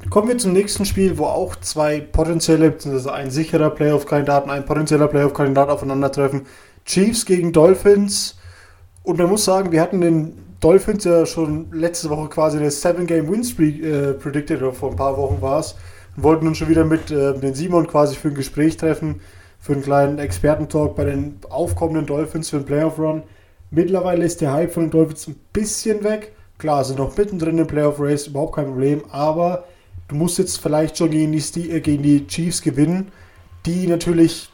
[0.10, 4.66] Kommen wir zum nächsten Spiel, wo auch zwei potenzielle, beziehungsweise ein sicherer Playoff-Kandidat und ein
[4.66, 6.48] potenzieller Playoff-Kandidat aufeinandertreffen.
[6.84, 8.38] Chiefs gegen Dolphins.
[9.04, 13.84] Und man muss sagen, wir hatten den Dolphins ja schon letzte Woche quasi eine 7-Game-Win-Streak
[13.84, 15.76] äh, predicted, oder vor ein paar Wochen war es.
[16.16, 19.22] Und wollten uns schon wieder mit äh, den Simon quasi für ein Gespräch treffen,
[19.60, 23.24] für einen kleinen Expertentalk bei den aufkommenden Dolphins für den Playoff-Run.
[23.72, 26.34] Mittlerweile ist der Hype von den Dolphins ein bisschen weg.
[26.60, 29.64] Klar, sind noch mittendrin im Playoff-Race, überhaupt kein Problem, aber
[30.10, 33.12] du musst jetzt vielleicht schon gegen die, äh, gegen die Chiefs gewinnen,
[33.66, 34.52] die natürlich,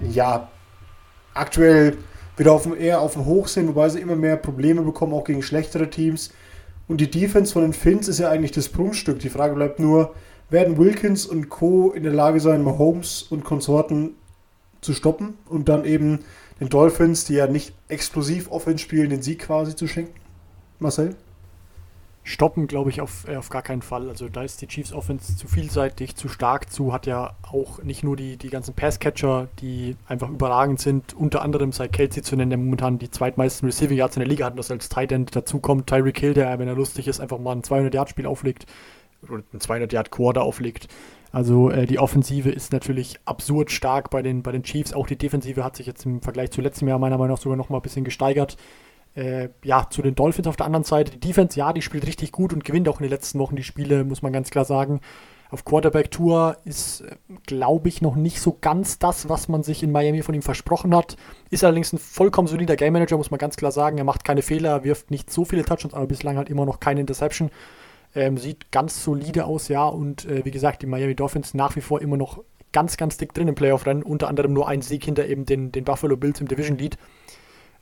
[0.00, 0.48] ja,
[1.34, 1.96] aktuell
[2.36, 5.24] wieder auf dem, eher auf dem Hoch sind, wobei sie immer mehr Probleme bekommen, auch
[5.24, 6.30] gegen schlechtere Teams.
[6.88, 9.18] Und die Defense von den Finns ist ja eigentlich das Prunkstück.
[9.18, 10.14] Die Frage bleibt nur,
[10.50, 11.90] werden Wilkins und Co.
[11.90, 14.14] in der Lage sein, Mahomes und Konsorten
[14.80, 16.20] zu stoppen und dann eben
[16.60, 20.14] den Dolphins, die ja nicht explosiv offen spielen, den Sieg quasi zu schenken?
[20.78, 21.16] Marcel?
[22.26, 24.08] Stoppen, glaube ich, auf, äh, auf gar keinen Fall.
[24.08, 28.02] Also da ist die Chiefs Offense zu vielseitig, zu stark zu, hat ja auch nicht
[28.02, 32.50] nur die, die ganzen Passcatcher, die einfach überragend sind, unter anderem sei Kelsey zu nennen,
[32.50, 35.36] der momentan die zweitmeisten Receiving Yards in der Liga hat und das als Tight End
[35.36, 35.86] dazu kommt.
[35.86, 38.66] Tyreek Hill, der, wenn er lustig ist, einfach mal ein 200 Yard Spiel auflegt
[39.22, 40.88] oder ein 200 Yard Quarter auflegt.
[41.30, 44.92] Also äh, die Offensive ist natürlich absurd stark bei den, bei den Chiefs.
[44.92, 47.56] Auch die Defensive hat sich jetzt im Vergleich zu letztem Jahr meiner Meinung nach sogar
[47.56, 48.56] noch mal ein bisschen gesteigert.
[49.16, 51.12] Äh, ja, zu den Dolphins auf der anderen Seite.
[51.12, 53.62] Die Defense, ja, die spielt richtig gut und gewinnt auch in den letzten Wochen die
[53.64, 55.00] Spiele, muss man ganz klar sagen.
[55.48, 59.90] Auf Quarterback-Tour ist, äh, glaube ich, noch nicht so ganz das, was man sich in
[59.90, 61.16] Miami von ihm versprochen hat.
[61.50, 63.96] Ist allerdings ein vollkommen solider Game Manager, muss man ganz klar sagen.
[63.96, 67.00] Er macht keine Fehler, wirft nicht so viele Touchdowns, aber bislang halt immer noch keine
[67.00, 67.50] Interception.
[68.14, 69.86] Ähm, sieht ganz solide aus, ja.
[69.86, 73.32] Und äh, wie gesagt, die Miami Dolphins nach wie vor immer noch ganz, ganz dick
[73.32, 74.02] drin im Playoff-Rennen.
[74.02, 76.98] Unter anderem nur ein Sieg hinter eben den, den Buffalo Bills im Division-Lead.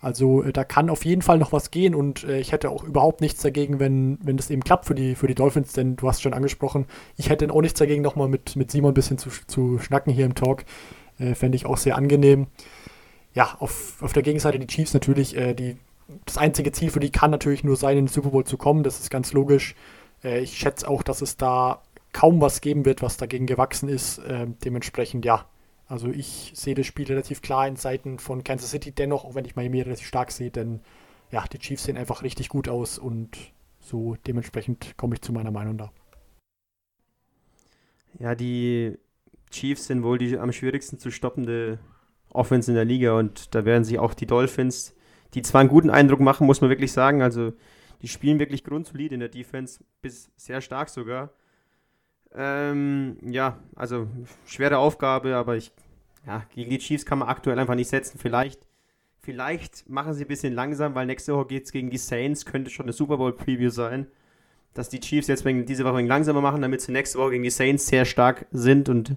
[0.05, 2.85] Also äh, da kann auf jeden Fall noch was gehen und äh, ich hätte auch
[2.85, 6.07] überhaupt nichts dagegen, wenn, wenn das eben klappt für die, für die Dolphins, denn du
[6.07, 6.85] hast schon angesprochen,
[7.17, 10.27] ich hätte auch nichts dagegen, nochmal mit, mit Simon ein bisschen zu, zu schnacken hier
[10.27, 10.64] im Talk.
[11.19, 12.49] Äh, Fände ich auch sehr angenehm.
[13.33, 15.79] Ja, auf, auf der Gegenseite die Chiefs natürlich, äh, die,
[16.27, 18.83] das einzige Ziel für die kann natürlich nur sein, in den Super Bowl zu kommen,
[18.83, 19.75] das ist ganz logisch.
[20.23, 21.81] Äh, ich schätze auch, dass es da
[22.12, 24.19] kaum was geben wird, was dagegen gewachsen ist.
[24.19, 25.47] Äh, dementsprechend, ja,
[25.87, 29.44] also ich sehe das Spiel relativ klar in Seiten von Kansas City, dennoch, auch wenn
[29.44, 30.81] ich Miami relativ stark sehe, denn
[31.31, 33.37] ja, die Chiefs sehen einfach richtig gut aus und
[33.81, 35.92] so dementsprechend komme ich zu meiner Meinung da.
[38.18, 38.97] Ja, die
[39.51, 41.79] Chiefs sind wohl die am schwierigsten zu stoppende
[42.31, 44.94] Offense in der Liga und da werden sich auch die Dolphins,
[45.35, 47.53] die zwar einen guten Eindruck machen, muss man wirklich sagen, also
[48.03, 51.31] die spielen wirklich grundsolid in der Defense, bis sehr stark sogar.
[52.37, 54.09] Ähm, ja, also
[54.44, 55.73] schwere Aufgabe, aber ich,
[56.27, 58.18] ja, gegen die Chiefs kann man aktuell einfach nicht setzen.
[58.18, 58.66] Vielleicht,
[59.20, 62.70] vielleicht machen sie ein bisschen langsam, weil nächste Woche geht es gegen die Saints, könnte
[62.70, 64.07] schon eine Super Bowl Preview sein.
[64.73, 67.87] Dass die Chiefs jetzt diese Woche langsamer machen, damit sie nächste Woche gegen die Saints
[67.87, 69.16] sehr stark sind und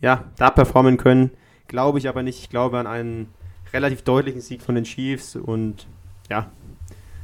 [0.00, 1.30] ja, da performen können.
[1.66, 2.38] Glaube ich aber nicht.
[2.38, 3.28] Ich glaube an einen
[3.74, 5.86] relativ deutlichen Sieg von den Chiefs und
[6.30, 6.50] ja,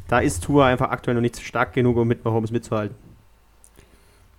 [0.09, 2.97] da ist Tour einfach aktuell noch nicht stark genug, um mit Mahomes mitzuhalten.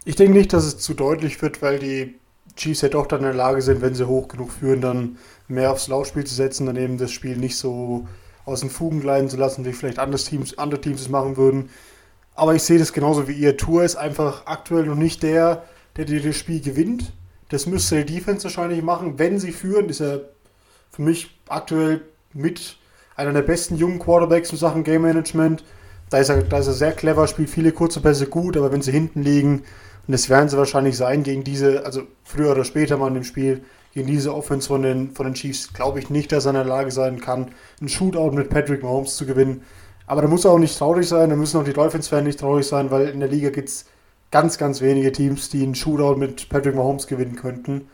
[0.05, 2.15] Ich denke nicht, dass es zu deutlich wird, weil die
[2.55, 5.71] Chiefs ja doch dann in der Lage sind, wenn sie hoch genug führen, dann mehr
[5.71, 8.07] aufs Laufspiel zu setzen, dann eben das Spiel nicht so
[8.45, 11.69] aus den Fugen gleiten zu lassen, wie vielleicht andere Teams, andere Teams es machen würden.
[12.35, 13.57] Aber ich sehe das genauso wie ihr.
[13.57, 15.63] Tour ist einfach aktuell noch nicht der,
[15.97, 17.11] der dir das Spiel gewinnt.
[17.49, 19.17] Das müsste die Defense wahrscheinlich machen.
[19.17, 20.21] Wenn sie führen, ist er
[20.91, 22.77] für mich aktuell mit
[23.15, 25.63] einer der besten jungen Quarterbacks in Sachen Game Management.
[26.09, 28.81] Da ist er, da ist er sehr clever, spielt viele kurze Pässe gut, aber wenn
[28.81, 29.63] sie hinten liegen,
[30.07, 33.23] und das werden sie wahrscheinlich sein gegen diese, also früher oder später mal in dem
[33.23, 33.63] Spiel,
[33.93, 36.65] gegen diese Offense von den, von den Chiefs, glaube ich nicht, dass er in der
[36.65, 39.63] Lage sein kann, einen Shootout mit Patrick Mahomes zu gewinnen.
[40.05, 42.67] Aber da muss er auch nicht traurig sein, da müssen auch die Dolphins-Fans nicht traurig
[42.67, 43.85] sein, weil in der Liga gibt es
[44.31, 47.87] ganz, ganz wenige Teams, die einen Shootout mit Patrick Mahomes gewinnen könnten.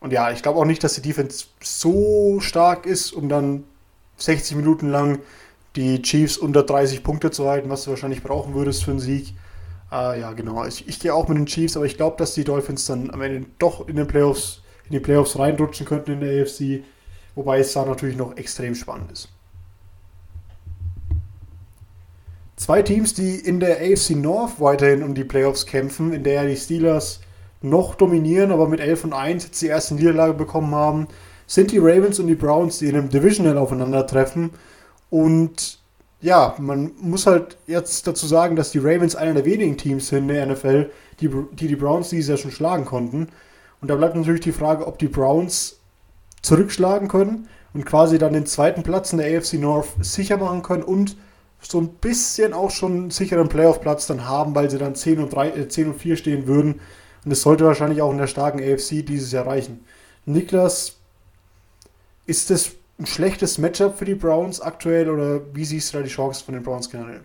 [0.00, 3.64] Und ja, ich glaube auch nicht, dass die Defense so stark ist, um dann
[4.18, 5.18] 60 Minuten lang
[5.76, 9.34] die Chiefs unter 30 Punkte zu halten, was du wahrscheinlich brauchen würdest für einen Sieg.
[9.94, 10.64] Ah, ja, genau.
[10.64, 13.22] Ich, ich gehe auch mit den Chiefs, aber ich glaube, dass die Dolphins dann am
[13.22, 16.82] Ende doch in den Playoffs, in die Playoffs reinrutschen könnten in der AFC,
[17.36, 19.28] wobei es da natürlich noch extrem spannend ist.
[22.56, 26.56] Zwei Teams, die in der AFC North weiterhin um die Playoffs kämpfen, in der die
[26.56, 27.20] Steelers
[27.62, 31.06] noch dominieren, aber mit 11 und 1 jetzt die erste Niederlage bekommen haben,
[31.46, 34.50] sind die Ravens und die Browns, die in einem Divisional aufeinandertreffen.
[35.08, 35.78] Und
[36.24, 40.30] ja, man muss halt jetzt dazu sagen, dass die Ravens einer der wenigen Teams sind
[40.30, 43.28] in der NFL, die die, die Browns dieses Jahr schon schlagen konnten.
[43.82, 45.80] Und da bleibt natürlich die Frage, ob die Browns
[46.40, 50.82] zurückschlagen können und quasi dann den zweiten Platz in der AFC North sicher machen können
[50.82, 51.14] und
[51.60, 55.30] so ein bisschen auch schon einen sicheren Playoff-Platz dann haben, weil sie dann 10 und,
[55.30, 56.80] 3, äh, 10 und 4 stehen würden.
[57.26, 59.84] Und es sollte wahrscheinlich auch in der starken AFC dieses Jahr reichen.
[60.24, 60.96] Niklas,
[62.24, 66.10] ist das ein schlechtes Matchup für die Browns aktuell oder wie siehst du da die
[66.10, 67.22] Chance von den Browns generell?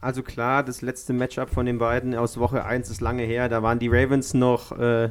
[0.00, 3.48] Also klar, das letzte Matchup von den beiden aus Woche 1 ist lange her.
[3.48, 5.10] Da waren die Ravens noch äh,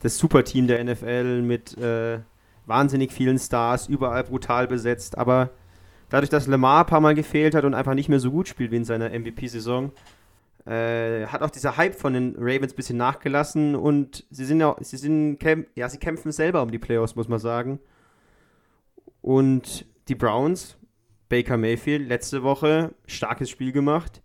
[0.00, 2.20] das Superteam der NFL mit äh,
[2.64, 5.18] wahnsinnig vielen Stars, überall brutal besetzt.
[5.18, 5.50] Aber
[6.08, 8.70] dadurch, dass Lamar ein paar Mal gefehlt hat und einfach nicht mehr so gut spielt
[8.70, 9.92] wie in seiner MVP-Saison,
[10.66, 14.76] äh, hat auch dieser Hype von den Ravens ein bisschen nachgelassen und sie sind ja,
[14.80, 15.38] sie sind,
[15.74, 17.80] ja, sie kämpfen selber um die Playoffs, muss man sagen.
[19.22, 20.76] Und die Browns,
[21.28, 24.22] Baker Mayfield, letzte Woche starkes Spiel gemacht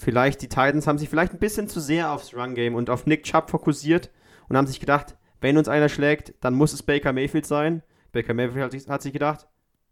[0.00, 3.24] vielleicht die Titans haben sich vielleicht ein bisschen zu sehr aufs Run-Game und auf Nick
[3.24, 4.10] Chubb fokussiert
[4.48, 7.82] und haben sich gedacht, wenn uns einer schlägt, dann muss es Baker Mayfield sein.
[8.12, 9.46] Baker Mayfield hat sich, hat sich gedacht,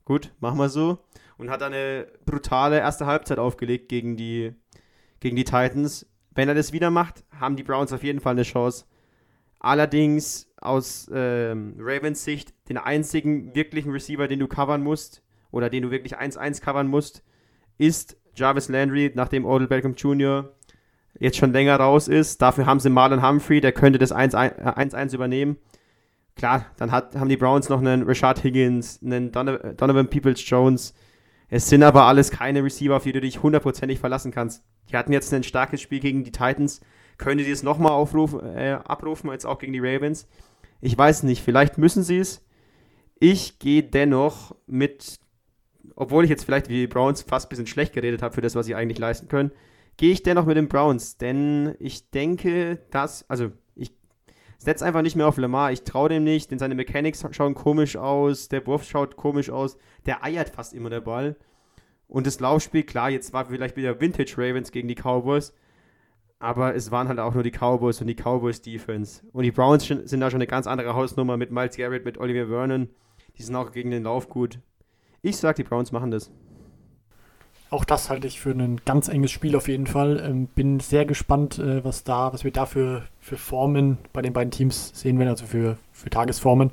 [0.05, 0.99] gut, machen wir so.
[1.37, 4.55] Und hat eine brutale erste Halbzeit aufgelegt gegen die,
[5.21, 6.07] gegen die Titans.
[6.35, 8.85] Wenn er das wieder macht, haben die Browns auf jeden Fall eine Chance.
[9.61, 15.83] Allerdings aus ähm, Ravens Sicht den einzigen wirklichen Receiver, den du covern musst, oder den
[15.83, 17.23] du wirklich 1-1 covern musst,
[17.79, 20.55] ist Jarvis Landry, nachdem Odell Beckham Jr.
[21.19, 22.43] jetzt schon länger raus ist.
[22.43, 25.57] Dafür haben sie Marlon Humphrey, der könnte das 1-1 übernehmen.
[26.37, 30.95] Klar, dann hat, haben die Browns noch einen Rashad Higgins, einen Donovan Peoples-Jones.
[31.49, 34.63] Es sind aber alles keine Receiver, auf die du dich hundertprozentig verlassen kannst.
[34.91, 36.81] Die hatten jetzt ein starkes Spiel gegen die Titans.
[37.17, 37.93] Können die es nochmal
[38.55, 40.29] äh, abrufen, jetzt auch gegen die Ravens?
[40.81, 42.45] Ich weiß nicht, vielleicht müssen sie es.
[43.19, 45.19] Ich gehe dennoch mit
[45.97, 48.55] obwohl ich jetzt vielleicht wie die Browns fast ein bisschen schlecht geredet habe für das,
[48.55, 49.51] was sie eigentlich leisten können,
[49.97, 53.51] gehe ich dennoch mit den Browns, denn ich denke, dass, also
[54.59, 57.55] ich setze einfach nicht mehr auf Lamar, ich traue dem nicht, denn seine Mechanics schauen
[57.55, 61.37] komisch aus, der Wurf schaut komisch aus, der eiert fast immer der Ball.
[62.09, 65.55] Und das Laufspiel, klar, jetzt war vielleicht wieder Vintage Ravens gegen die Cowboys,
[66.41, 69.23] aber es waren halt auch nur die Cowboys und die Cowboys Defense.
[69.33, 72.49] Und die Browns sind da schon eine ganz andere Hausnummer mit Miles Garrett, mit Oliver
[72.49, 72.89] Vernon.
[73.37, 74.59] Die sind auch gegen den Lauf gut.
[75.23, 76.33] Ich sag, die Browns machen das.
[77.71, 80.23] Auch das halte ich für ein ganz enges Spiel auf jeden Fall.
[80.25, 84.33] Ähm, bin sehr gespannt, äh, was da, was wir da für, für Formen bei den
[84.33, 86.71] beiden Teams sehen werden, also für, für Tagesformen.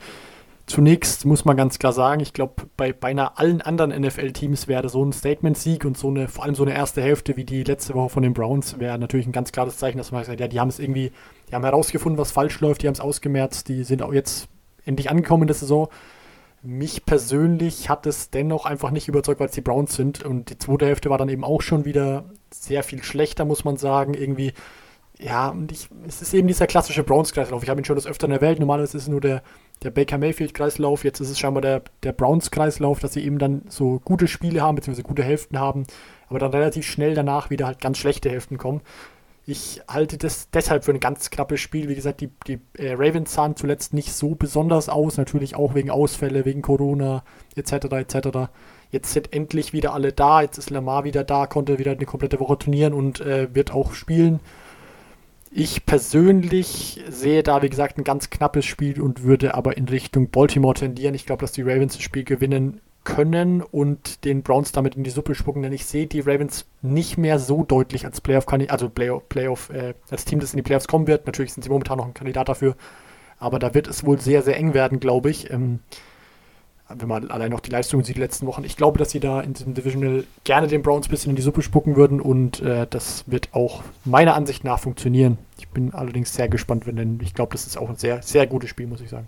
[0.68, 5.06] Zunächst muss man ganz klar sagen, ich glaube, bei beinahe allen anderen NFL-Teams wäre so
[5.06, 8.10] ein Statement-Sieg und so eine, vor allem so eine erste Hälfte wie die letzte Woche
[8.10, 10.70] von den Browns, wäre natürlich ein ganz klares Zeichen, dass man sagt, ja, die haben
[10.70, 11.12] es irgendwie,
[11.50, 14.48] die haben herausgefunden, was falsch läuft, die haben es ausgemerzt, die sind auch jetzt
[14.86, 15.90] endlich angekommen in der Saison.
[16.66, 20.24] Mich persönlich hat es dennoch einfach nicht überzeugt, weil es die Browns sind.
[20.24, 23.78] Und die zweite Hälfte war dann eben auch schon wieder sehr viel schlechter, muss man
[23.78, 24.16] sagen.
[24.16, 24.54] Irgendwie,
[25.20, 27.62] ja, und ich, es ist eben dieser klassische Browns-Kreislauf.
[27.62, 28.60] Ich habe ihn schon das öfter erwähnt.
[28.60, 29.44] Normalerweise ist es nur der,
[29.84, 31.04] der Baker Mayfield-Kreislauf.
[31.04, 34.76] Jetzt ist es scheinbar der, der Browns-Kreislauf, dass sie eben dann so gute Spiele haben,
[34.76, 35.84] beziehungsweise gute Hälften haben,
[36.30, 38.82] aber dann relativ schnell danach wieder halt ganz schlechte Hälften kommen.
[39.48, 41.88] Ich halte das deshalb für ein ganz knappes Spiel.
[41.88, 45.92] Wie gesagt, die, die äh, Ravens sahen zuletzt nicht so besonders aus, natürlich auch wegen
[45.92, 47.24] Ausfälle, wegen Corona
[47.56, 47.74] etc.
[47.92, 48.50] etc.
[48.90, 52.40] Jetzt sind endlich wieder alle da, jetzt ist Lamar wieder da, konnte wieder eine komplette
[52.40, 54.40] Woche trainieren und äh, wird auch spielen.
[55.52, 60.30] Ich persönlich sehe da, wie gesagt, ein ganz knappes Spiel und würde aber in Richtung
[60.30, 61.14] Baltimore tendieren.
[61.14, 65.10] Ich glaube, dass die Ravens das Spiel gewinnen können und den Browns damit in die
[65.10, 69.30] Suppe spucken, denn ich sehe die Ravens nicht mehr so deutlich als Playoff, also Playoff,
[69.30, 71.26] Playoff äh, als Team, das in die Playoffs kommen wird.
[71.26, 72.76] Natürlich sind sie momentan noch ein Kandidat dafür,
[73.40, 75.50] aber da wird es wohl sehr, sehr eng werden, glaube ich.
[75.50, 75.80] Ähm,
[76.90, 78.64] wenn man allein noch die Leistungen sieht die letzten Wochen.
[78.64, 81.42] Ich glaube, dass sie da in diesem Divisional gerne den Browns ein bisschen in die
[81.42, 85.38] Suppe spucken würden und äh, das wird auch meiner Ansicht nach funktionieren.
[85.58, 88.46] Ich bin allerdings sehr gespannt, wenn denn ich glaube, das ist auch ein sehr, sehr
[88.46, 89.28] gutes Spiel, muss ich sagen.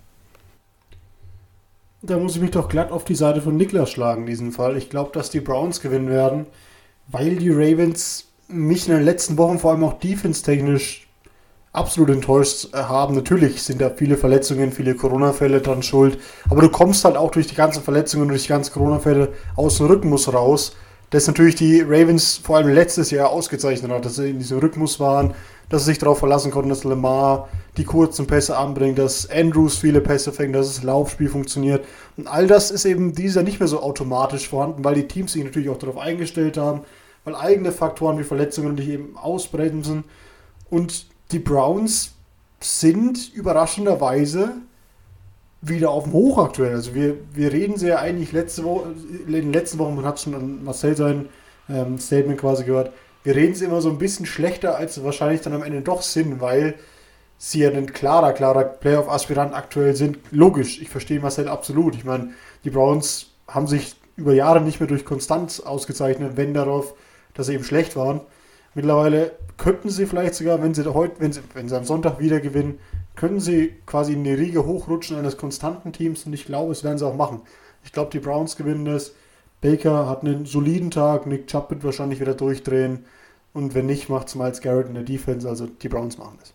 [2.04, 4.78] Da muss ich mich doch glatt auf die Seite von Niklas schlagen in diesem Fall.
[4.78, 6.46] Ich glaube, dass die Browns gewinnen werden,
[7.08, 11.08] weil die Ravens mich in den letzten Wochen vor allem auch defense-technisch
[11.74, 13.16] absolut enttäuscht äh, haben.
[13.16, 17.48] Natürlich sind da viele Verletzungen, viele Corona-Fälle dran schuld, aber du kommst halt auch durch
[17.48, 20.76] die ganzen Verletzungen, durch die ganzen Corona-Fälle aus dem Rhythmus raus.
[21.10, 25.00] Das natürlich die Ravens vor allem letztes Jahr ausgezeichnet hat, dass sie in diesem Rhythmus
[25.00, 25.34] waren,
[25.70, 30.02] dass sie sich darauf verlassen konnten, dass Lamar die kurzen Pässe anbringt, dass Andrews viele
[30.02, 31.86] Pässe fängt, dass das Laufspiel funktioniert.
[32.16, 35.44] Und all das ist eben dieser nicht mehr so automatisch vorhanden, weil die Teams sich
[35.44, 36.82] natürlich auch darauf eingestellt haben,
[37.24, 40.06] weil eigene Faktoren wie Verletzungen nicht eben ausbremsen.
[40.70, 42.14] Und die Browns
[42.60, 44.54] sind überraschenderweise
[45.62, 46.76] wieder auf dem Hoch aktuell.
[46.76, 48.94] Also wir, wir reden sehr eigentlich letzte Woche,
[49.26, 51.30] in den letzten Wochen, man hat schon an Marcel sein
[51.70, 52.92] ähm, Statement quasi gehört,
[53.28, 56.02] wir reden sie immer so ein bisschen schlechter, als sie wahrscheinlich dann am Ende doch
[56.02, 56.76] sind, weil
[57.38, 60.20] sie ja ein klarer, klarer Playoff-Aspirant aktuell sind.
[60.32, 61.94] Logisch, ich verstehe Marcel absolut.
[61.96, 62.30] Ich meine,
[62.64, 66.94] die Browns haben sich über Jahre nicht mehr durch Konstanz ausgezeichnet, wenn darauf,
[67.34, 68.22] dass sie eben schlecht waren.
[68.76, 72.40] Mittlerweile könnten sie vielleicht sogar, wenn sie heute, wenn sie, wenn sie am Sonntag wieder
[72.40, 72.80] gewinnen,
[73.18, 76.98] können sie quasi in die Riege hochrutschen eines konstanten Teams und ich glaube, es werden
[76.98, 77.42] sie auch machen.
[77.84, 79.12] Ich glaube, die Browns gewinnen das.
[79.60, 83.04] Baker hat einen soliden Tag, Nick Chubb wird wahrscheinlich wieder durchdrehen
[83.58, 86.54] und wenn nicht, macht es Miles Garrett in der Defense, also die Browns machen das.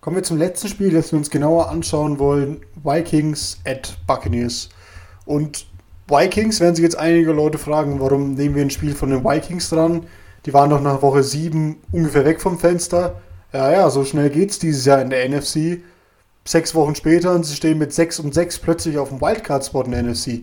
[0.00, 2.60] Kommen wir zum letzten Spiel, das wir uns genauer anschauen wollen.
[2.82, 4.68] Vikings at Buccaneers.
[5.26, 5.66] Und
[6.06, 9.70] Vikings werden sich jetzt einige Leute fragen, warum nehmen wir ein Spiel von den Vikings
[9.70, 10.06] dran?
[10.46, 13.20] Die waren doch nach Woche 7 ungefähr weg vom Fenster.
[13.52, 15.82] Ja, ja, so schnell geht es dieses Jahr in der NFC.
[16.44, 19.90] Sechs Wochen später und sie stehen mit 6 und 6 plötzlich auf dem Wildcard-Spot in
[19.92, 20.42] der NFC.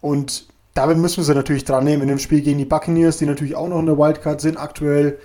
[0.00, 3.26] Und damit müssen wir sie natürlich dran nehmen in dem Spiel gegen die Buccaneers, die
[3.26, 5.18] natürlich auch noch in der Wildcard sind aktuell.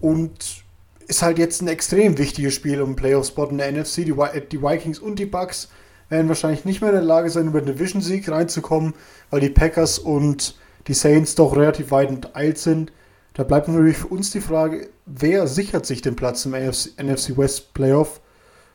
[0.00, 0.64] Und
[1.06, 4.04] ist halt jetzt ein extrem wichtiges Spiel um Playoff-Spot in der NFC.
[4.04, 4.14] Die,
[4.50, 5.68] die, Vikings und die Bucks
[6.08, 8.94] werden wahrscheinlich nicht mehr in der Lage sein, über den Division-Sieg reinzukommen,
[9.30, 10.56] weil die Packers und
[10.88, 12.92] die Saints doch relativ weit enteilt sind.
[13.34, 17.74] Da bleibt natürlich für uns die Frage, wer sichert sich den Platz im NFC West
[17.74, 18.20] Playoff?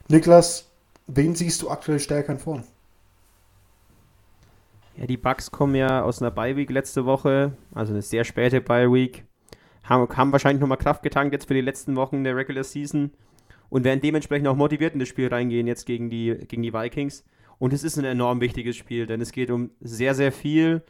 [0.08, 0.66] Niklas,
[1.08, 2.64] wen siehst du aktuell stärker in Form?
[4.98, 9.26] Ja, die Bucks kommen ja aus einer Bye-Week letzte Woche, also eine sehr späte Bye-Week
[9.84, 13.12] haben, haben wahrscheinlich nochmal Kraft getankt jetzt für die letzten Wochen der Regular Season
[13.70, 17.26] und werden dementsprechend auch motiviert in das Spiel reingehen, jetzt gegen die, gegen die Vikings.
[17.60, 20.84] Und es ist ein enorm wichtiges Spiel, denn es geht um sehr, sehr viel.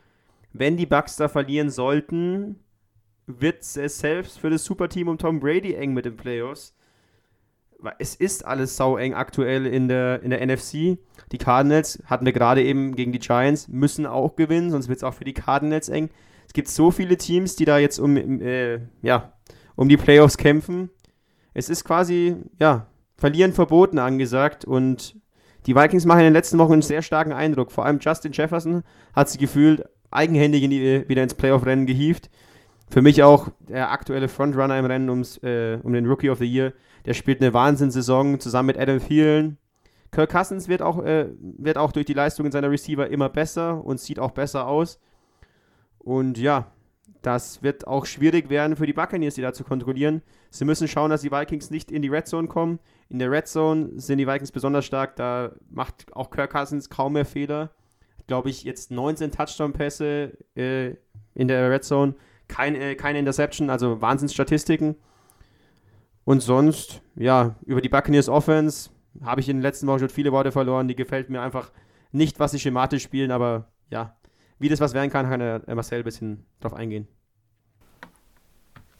[0.53, 2.59] Wenn die Bucks da verlieren sollten,
[3.27, 6.75] wird es selbst für das Superteam um Tom Brady eng mit den Playoffs.
[7.99, 10.97] Es ist alles sau eng aktuell in der, in der NFC.
[11.31, 15.03] Die Cardinals hatten wir gerade eben gegen die Giants, müssen auch gewinnen, sonst wird es
[15.03, 16.09] auch für die Cardinals eng
[16.55, 19.33] gibt so viele Teams, die da jetzt um, äh, ja,
[19.75, 20.89] um die Playoffs kämpfen.
[21.53, 25.15] Es ist quasi, ja, verlieren verboten angesagt und
[25.67, 27.71] die Vikings machen in den letzten Wochen einen sehr starken Eindruck.
[27.71, 28.83] Vor allem Justin Jefferson
[29.13, 32.29] hat sie gefühlt eigenhändig in die, wieder ins Playoff-Rennen gehievt.
[32.87, 36.45] Für mich auch der aktuelle Frontrunner im Rennen ums, äh, um den Rookie of the
[36.45, 36.73] Year.
[37.05, 39.57] Der spielt eine Wahnsinnssaison zusammen mit Adam Thielen.
[40.11, 43.99] Kirk Cousins wird auch, äh, wird auch durch die Leistungen seiner Receiver immer besser und
[43.99, 44.99] sieht auch besser aus.
[45.97, 46.71] Und ja,
[47.21, 50.21] das wird auch schwierig werden für die Buccaneers, die da zu kontrollieren.
[50.51, 52.79] Sie müssen schauen, dass die Vikings nicht in die Red Zone kommen.
[53.09, 55.15] In der Red Zone sind die Vikings besonders stark.
[55.15, 57.71] Da macht auch Kirk Cousins kaum mehr Fehler.
[58.27, 60.95] Glaube ich, jetzt 19 Touchdown-Pässe äh,
[61.33, 62.15] in der Red Zone.
[62.47, 64.95] Kein, äh, keine Interception, also Wahnsinnsstatistiken.
[66.23, 68.89] Und sonst, ja, über die Buccaneers Offense
[69.23, 70.87] habe ich in den letzten Wochen schon viele Worte verloren.
[70.87, 71.71] Die gefällt mir einfach
[72.11, 74.15] nicht, was sie schematisch spielen, aber ja,
[74.59, 77.07] wie das was werden kann, kann der Marcel ein bisschen drauf eingehen.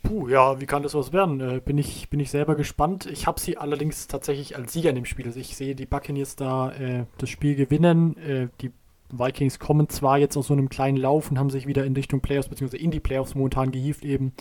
[0.03, 1.39] Puh, ja, wie kann das was werden?
[1.39, 3.07] Äh, bin, ich, bin ich selber gespannt.
[3.07, 5.25] Ich habe sie allerdings tatsächlich als Sieger in dem Spiel.
[5.25, 8.15] Also ich sehe die Buccaneers da äh, das Spiel gewinnen.
[8.17, 8.71] Äh, die
[9.09, 12.21] Vikings kommen zwar jetzt aus so einem kleinen Lauf und haben sich wieder in Richtung
[12.21, 12.77] Playoffs bzw.
[12.77, 14.33] in die Playoffs momentan gehievt eben.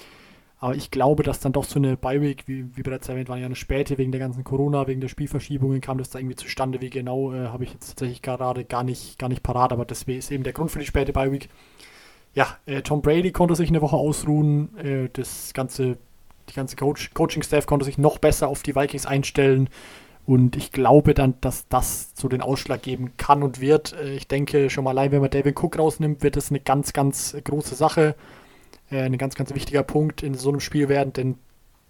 [0.58, 3.44] Aber ich glaube, dass dann doch so eine Bye-Week, wie, wie, bereits erwähnt, war ja
[3.44, 6.80] eine späte wegen der ganzen Corona, wegen der Spielverschiebungen kam das da irgendwie zustande.
[6.80, 10.04] Wie genau, äh, habe ich jetzt tatsächlich gerade gar nicht, gar nicht parat, aber das
[10.04, 11.50] ist eben der Grund für die späte Bye-Week.
[12.32, 15.98] Ja, äh, Tom Brady konnte sich eine Woche ausruhen, äh, das ganze,
[16.48, 19.68] die ganze Coach, Coaching-Staff konnte sich noch besser auf die Vikings einstellen.
[20.26, 23.92] Und ich glaube dann, dass das so den Ausschlag geben kann und wird.
[23.92, 26.92] Äh, ich denke schon mal allein, wenn man David Cook rausnimmt, wird das eine ganz,
[26.92, 28.14] ganz große Sache
[28.90, 31.36] äh, ein ganz, ganz wichtiger Punkt in so einem Spiel werden, denn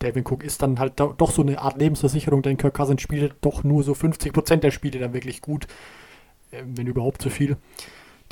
[0.02, 3.64] Devin Cook ist dann halt doch so eine Art Lebensversicherung, denn Kirk Cousins spielt doch
[3.64, 5.66] nur so 50% der Spiele dann wirklich gut,
[6.50, 7.56] äh, wenn überhaupt so viel.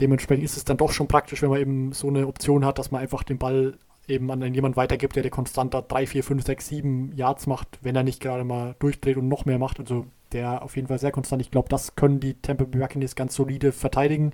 [0.01, 2.91] Dementsprechend ist es dann doch schon praktisch, wenn man eben so eine Option hat, dass
[2.91, 3.79] man einfach den Ball
[4.13, 7.97] eben an jemanden weitergibt, der der konstant 3, 4, 5, 6, 7 Yards macht, wenn
[7.97, 9.81] er nicht gerade mal durchdreht und noch mehr macht.
[9.81, 11.43] Also der auf jeden Fall sehr konstant.
[11.43, 14.33] Ich glaube, das können die Tampa Bay Buccaneers ganz solide verteidigen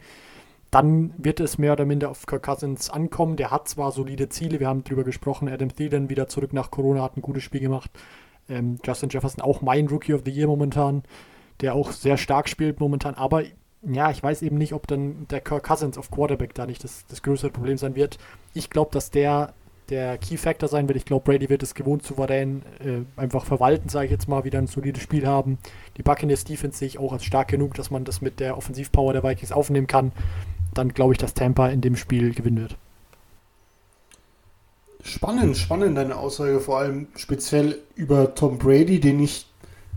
[0.71, 3.37] dann wird es mehr oder minder auf Kirk Cousins ankommen.
[3.37, 7.03] Der hat zwar solide Ziele, wir haben darüber gesprochen, Adam Thielen wieder zurück nach Corona,
[7.03, 7.91] hat ein gutes Spiel gemacht.
[8.49, 11.03] Ähm, Justin Jefferson auch mein Rookie of the Year momentan,
[11.61, 13.45] der auch sehr stark spielt momentan, aber
[13.83, 17.07] ja, ich weiß eben nicht, ob dann der Kirk Cousins auf Quarterback da nicht das,
[17.07, 18.19] das größere Problem sein wird.
[18.53, 19.55] Ich glaube, dass der
[19.91, 20.97] der Key Factor sein wird.
[20.97, 24.59] Ich glaube, Brady wird es gewohnt souverän äh, einfach verwalten, sage ich jetzt mal, wieder
[24.59, 25.59] ein solides Spiel haben.
[25.97, 29.13] Die Buccaneers Defense sehe ich auch als stark genug, dass man das mit der Offensivpower
[29.13, 30.13] der Vikings aufnehmen kann
[30.79, 32.77] dann glaube ich, dass Tampa in dem Spiel gewinnen wird.
[35.03, 39.47] Spannend, spannend deine Aussage, vor allem speziell über Tom Brady, den ich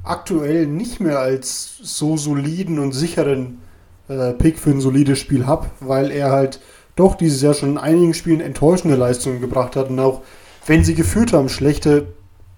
[0.03, 3.59] aktuell nicht mehr als so soliden und sicheren
[4.07, 6.59] äh, Pick für ein solides Spiel habe, weil er halt
[6.95, 10.21] doch dieses Jahr schon in einigen Spielen enttäuschende Leistungen gebracht hat und auch
[10.65, 12.13] wenn sie geführt haben, schlechte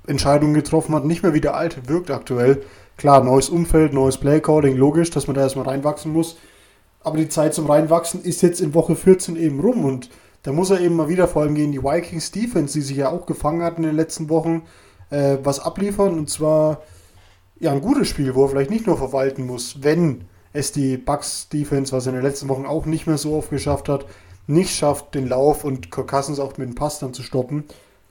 [0.08, 2.64] Entscheidungen getroffen hat, nicht mehr wie der alte wirkt aktuell.
[2.98, 6.38] Klar, neues Umfeld, neues Playcalling, logisch, dass man da erstmal reinwachsen muss.
[7.04, 10.10] aber die Zeit zum Reinwachsen ist jetzt in Woche 14 eben rum und
[10.44, 13.10] da muss er eben mal wieder vor allem gegen die Vikings Defense, die sich ja
[13.10, 14.64] auch gefangen hatten in den letzten Wochen,
[15.10, 16.82] äh, was abliefern und zwar
[17.60, 21.50] ja ein gutes Spiel, wo er vielleicht nicht nur verwalten muss, wenn es die Bucks
[21.50, 24.06] Defense, was er in den letzten Wochen auch nicht mehr so oft geschafft hat,
[24.48, 27.64] nicht schafft, den Lauf und Kirk Cousins auch mit dem Pass dann zu stoppen.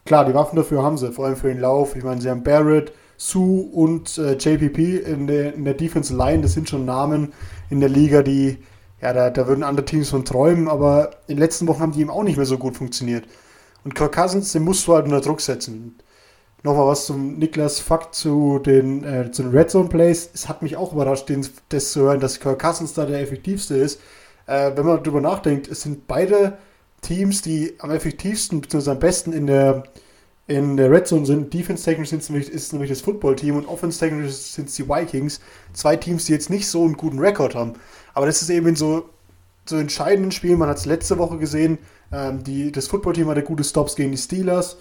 [0.05, 1.95] Klar, die Waffen dafür haben sie, vor allem für den Lauf.
[1.95, 6.43] Ich meine, sie haben Barrett, Sue und äh, JPP in der, in der Defense Line.
[6.43, 7.32] Das sind schon Namen
[7.70, 8.59] in der Liga, die,
[9.01, 12.01] ja, da, da würden andere Teams von träumen, aber in den letzten Wochen haben die
[12.01, 13.24] eben auch nicht mehr so gut funktioniert.
[13.84, 15.97] Und Kirk Cousins, den musst du halt unter Druck setzen.
[16.64, 20.30] Nochmal was zum Niklas Fakt zu den, äh, zu den Red Zone Plays.
[20.32, 23.74] Es hat mich auch überrascht, den, das zu hören, dass Kirk Cousins da der effektivste
[23.74, 24.00] ist.
[24.46, 26.58] Äh, wenn man darüber nachdenkt, es sind beide
[27.00, 28.92] Teams, die am effektivsten bzw.
[28.92, 29.82] am besten in der,
[30.46, 31.52] in der Red Zone sind.
[31.52, 35.40] Defense-technisch ist es nämlich das Football-Team und offense-technisch sind es die Vikings.
[35.72, 37.72] Zwei Teams, die jetzt nicht so einen guten Rekord haben.
[38.14, 39.08] Aber das ist eben in so,
[39.66, 41.78] so entscheidenden Spielen, man hat es letzte Woche gesehen,
[42.12, 44.76] ähm, die, das Football-Team hatte gute Stops gegen die Steelers.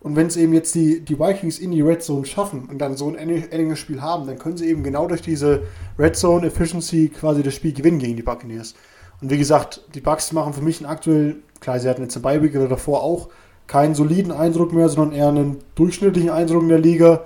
[0.00, 2.96] Und wenn es eben jetzt die, die Vikings in die Red Zone schaffen und dann
[2.96, 5.64] so ein enges Spiel haben, dann können sie eben genau durch diese
[5.98, 8.74] Red Zone Efficiency quasi das Spiel gewinnen gegen die Buccaneers.
[9.20, 12.56] Und wie gesagt, die Bucks machen für mich aktuell, klar, sie hatten jetzt im Beiweek
[12.56, 13.28] oder davor auch
[13.66, 17.24] keinen soliden Eindruck mehr, sondern eher einen durchschnittlichen Eindruck in der Liga.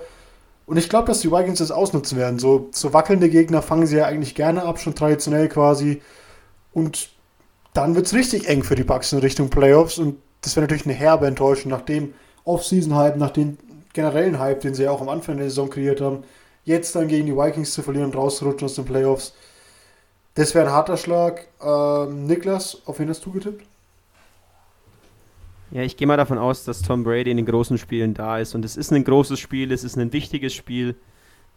[0.65, 2.39] Und ich glaube, dass die Vikings das ausnutzen werden.
[2.39, 6.01] So, so wackelnde Gegner fangen sie ja eigentlich gerne ab, schon traditionell quasi.
[6.73, 7.09] Und
[7.73, 9.97] dann wird es richtig eng für die Bucks in Richtung Playoffs.
[9.97, 12.13] Und das wäre natürlich eine herbe Enttäuschung nach dem
[12.45, 13.57] Off-Season-Hype, nach dem
[13.93, 16.23] generellen Hype, den sie ja auch am Anfang der Saison kreiert haben.
[16.63, 19.33] Jetzt dann gegen die Vikings zu verlieren und rauszurutschen aus den Playoffs.
[20.35, 21.47] Das wäre ein harter Schlag.
[21.61, 23.65] Ähm, Niklas, auf wen hast du getippt?
[25.71, 28.55] Ja, ich gehe mal davon aus, dass Tom Brady in den großen Spielen da ist.
[28.55, 30.95] Und es ist ein großes Spiel, es ist ein wichtiges Spiel.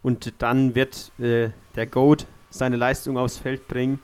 [0.01, 3.99] Und dann wird äh, der GOAT seine Leistung aufs Feld bringen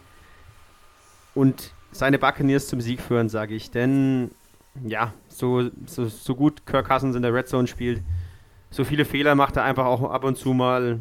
[1.33, 3.71] und seine Buccaneers zum Sieg führen, sage ich.
[3.71, 4.31] Denn,
[4.85, 8.01] ja, so, so, so gut Kirk Cousins in der Red Zone spielt,
[8.69, 10.99] so viele Fehler macht er einfach auch ab und zu mal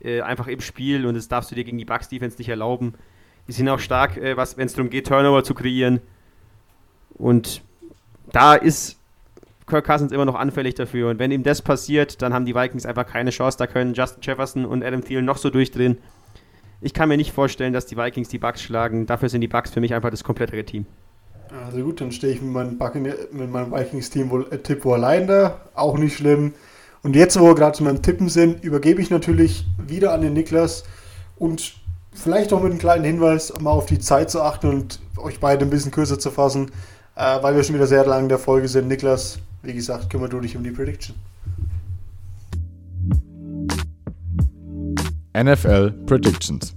[0.00, 2.94] äh, einfach im Spiel und das darfst du dir gegen die Bucks Defense nicht erlauben.
[3.48, 6.00] Die sind auch stark, äh, wenn es darum geht, Turnover zu kreieren.
[7.14, 7.62] Und
[8.32, 8.98] da ist
[9.66, 11.10] Kirk Cousins immer noch anfällig dafür.
[11.10, 13.58] Und wenn ihm das passiert, dann haben die Vikings einfach keine Chance.
[13.58, 15.98] Da können Justin Jefferson und Adam Thielen noch so durchdrehen.
[16.80, 19.06] Ich kann mir nicht vorstellen, dass die Vikings die Bucks schlagen.
[19.06, 20.86] Dafür sind die Bucks für mich einfach das komplettere Team.
[21.64, 22.78] Also gut, dann stehe ich mit meinem,
[23.52, 25.60] meinem Vikings-Team wohl äh, Tipp allein da.
[25.74, 26.54] Auch nicht schlimm.
[27.02, 30.32] Und jetzt, wo wir gerade zu meinem Tippen sind, übergebe ich natürlich wieder an den
[30.32, 30.84] Niklas
[31.36, 31.74] und
[32.12, 35.64] vielleicht auch mit einem kleinen Hinweis, mal auf die Zeit zu achten und euch beide
[35.64, 36.70] ein bisschen kürzer zu fassen,
[37.14, 38.88] äh, weil wir schon wieder sehr lang in der Folge sind.
[38.88, 41.14] Niklas, wie gesagt, kümmere du dich um die Prediction.
[45.36, 46.74] NFL Predictions.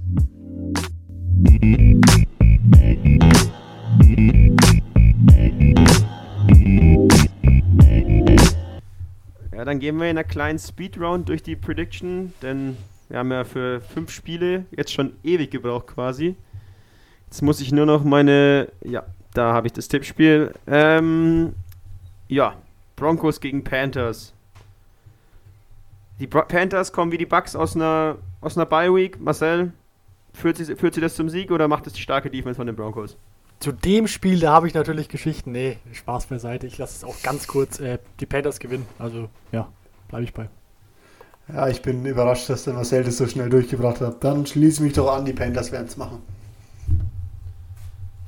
[9.70, 12.76] Dann gehen wir in einer kleinen Speedround durch die Prediction, denn
[13.08, 16.36] wir haben ja für fünf Spiele jetzt schon ewig gebraucht quasi.
[17.28, 19.06] Jetzt muss ich nur noch meine, ja,
[19.36, 20.56] da habe ich das Tippspiel.
[20.66, 21.54] Ähm,
[22.28, 22.56] ja,
[22.96, 24.34] Broncos gegen Panthers.
[26.20, 29.22] Die Bro Panthers kommen wie die Bucks aus einer, aus einer Bye-Week.
[29.22, 29.72] Marcel,
[30.34, 32.76] führt sie, führt sie das zum Sieg oder macht es die starke Defense von den
[32.76, 33.18] Broncos?
[33.60, 35.52] Zu dem Spiel, da habe ich natürlich Geschichten.
[35.52, 36.66] Nee, Spaß beiseite.
[36.66, 37.80] Ich lasse es auch ganz kurz.
[37.80, 38.86] Äh, die Panthers gewinnen.
[38.98, 39.68] Also, ja,
[40.08, 40.48] bleibe ich bei.
[41.54, 44.24] Ja, ich bin überrascht, dass der Marcel das so schnell durchgebracht hat.
[44.24, 46.22] Dann schließe mich doch an, die Panthers werden es machen.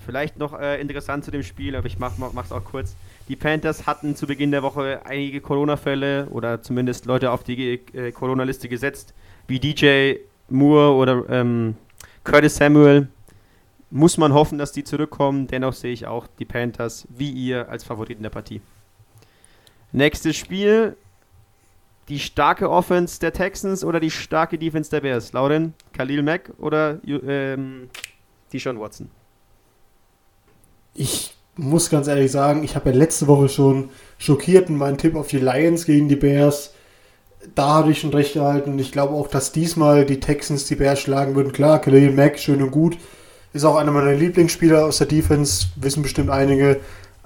[0.06, 2.14] Vielleicht noch äh, interessant zu dem Spiel, aber ich mache
[2.44, 2.96] es auch kurz.
[3.30, 8.12] Die Panthers hatten zu Beginn der Woche einige Corona-Fälle oder zumindest Leute auf die äh,
[8.12, 9.14] Corona-Liste gesetzt,
[9.48, 10.16] wie DJ
[10.50, 11.76] Moore oder ähm,
[12.24, 13.08] Curtis Samuel
[13.92, 15.48] muss man hoffen, dass die zurückkommen.
[15.48, 18.62] Dennoch sehe ich auch die Panthers wie ihr als Favoriten der Partie.
[19.92, 20.96] Nächstes Spiel.
[22.08, 25.32] Die starke Offense der Texans oder die starke Defense der Bears?
[25.34, 27.90] Lauren, Khalil Mack oder ähm,
[28.52, 29.10] Deshaun Watson?
[30.94, 35.16] Ich muss ganz ehrlich sagen, ich habe ja letzte Woche schon schockiert in meinen Tipp
[35.16, 36.74] auf die Lions gegen die Bears.
[37.56, 41.00] Da hatte ich schon recht gehalten ich glaube auch, dass diesmal die Texans die Bears
[41.00, 41.54] schlagen würden.
[41.54, 42.98] Klar, Khalil Mack, schön und gut
[43.54, 46.80] ist auch einer meiner Lieblingsspieler aus der Defense, wissen bestimmt einige.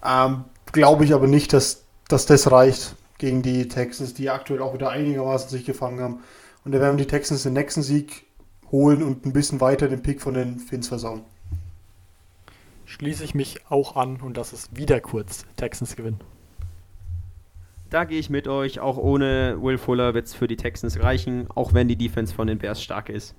[0.04, 4.74] Ähm, Glaube ich aber nicht, dass, dass das reicht gegen die Texans, die aktuell auch
[4.74, 6.20] wieder einigermaßen sich gefangen haben.
[6.66, 8.26] Und da werden die Texans den nächsten Sieg
[8.72, 11.22] holen und ein bisschen weiter den Pick von den Finns versauen.
[12.86, 15.46] Schließe ich mich auch an und das ist wieder kurz.
[15.56, 16.20] Texans gewinnen.
[17.90, 18.80] Da gehe ich mit euch.
[18.80, 22.48] Auch ohne Will Fuller wird es für die Texans reichen, auch wenn die Defense von
[22.48, 23.36] den Bears stark ist.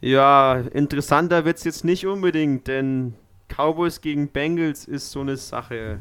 [0.00, 3.14] Ja, interessanter wird es jetzt nicht unbedingt, denn
[3.48, 6.00] Cowboys gegen Bengals ist so eine Sache.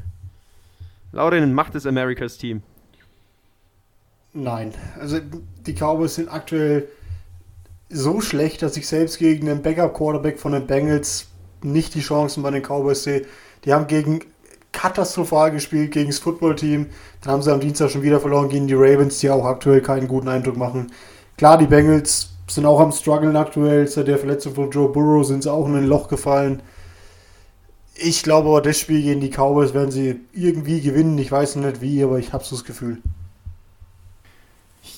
[1.11, 2.61] Lauren, macht es Americas Team?
[4.33, 4.73] Nein.
[4.99, 5.19] Also
[5.65, 6.89] die Cowboys sind aktuell
[7.89, 11.27] so schlecht, dass ich selbst gegen den Backup-Quarterback von den Bengals
[11.61, 13.25] nicht die Chancen bei den Cowboys sehe.
[13.63, 14.19] Die haben gegen
[14.73, 16.87] katastrophal gespielt gegen das Footballteam.
[17.21, 20.09] Dann haben sie am Dienstag schon wieder verloren gegen die Ravens, die auch aktuell keinen
[20.09, 20.91] guten Eindruck machen.
[21.37, 23.87] Klar, die Bengals sind auch am struggeln aktuell.
[23.87, 26.61] Seit der Verletzung von Joe Burrow sind sie auch in ein Loch gefallen.
[27.97, 31.17] Ich glaube aber, das Spiel gegen die Cowboys werden sie irgendwie gewinnen.
[31.17, 32.99] Ich weiß nicht wie, aber ich habe so das Gefühl.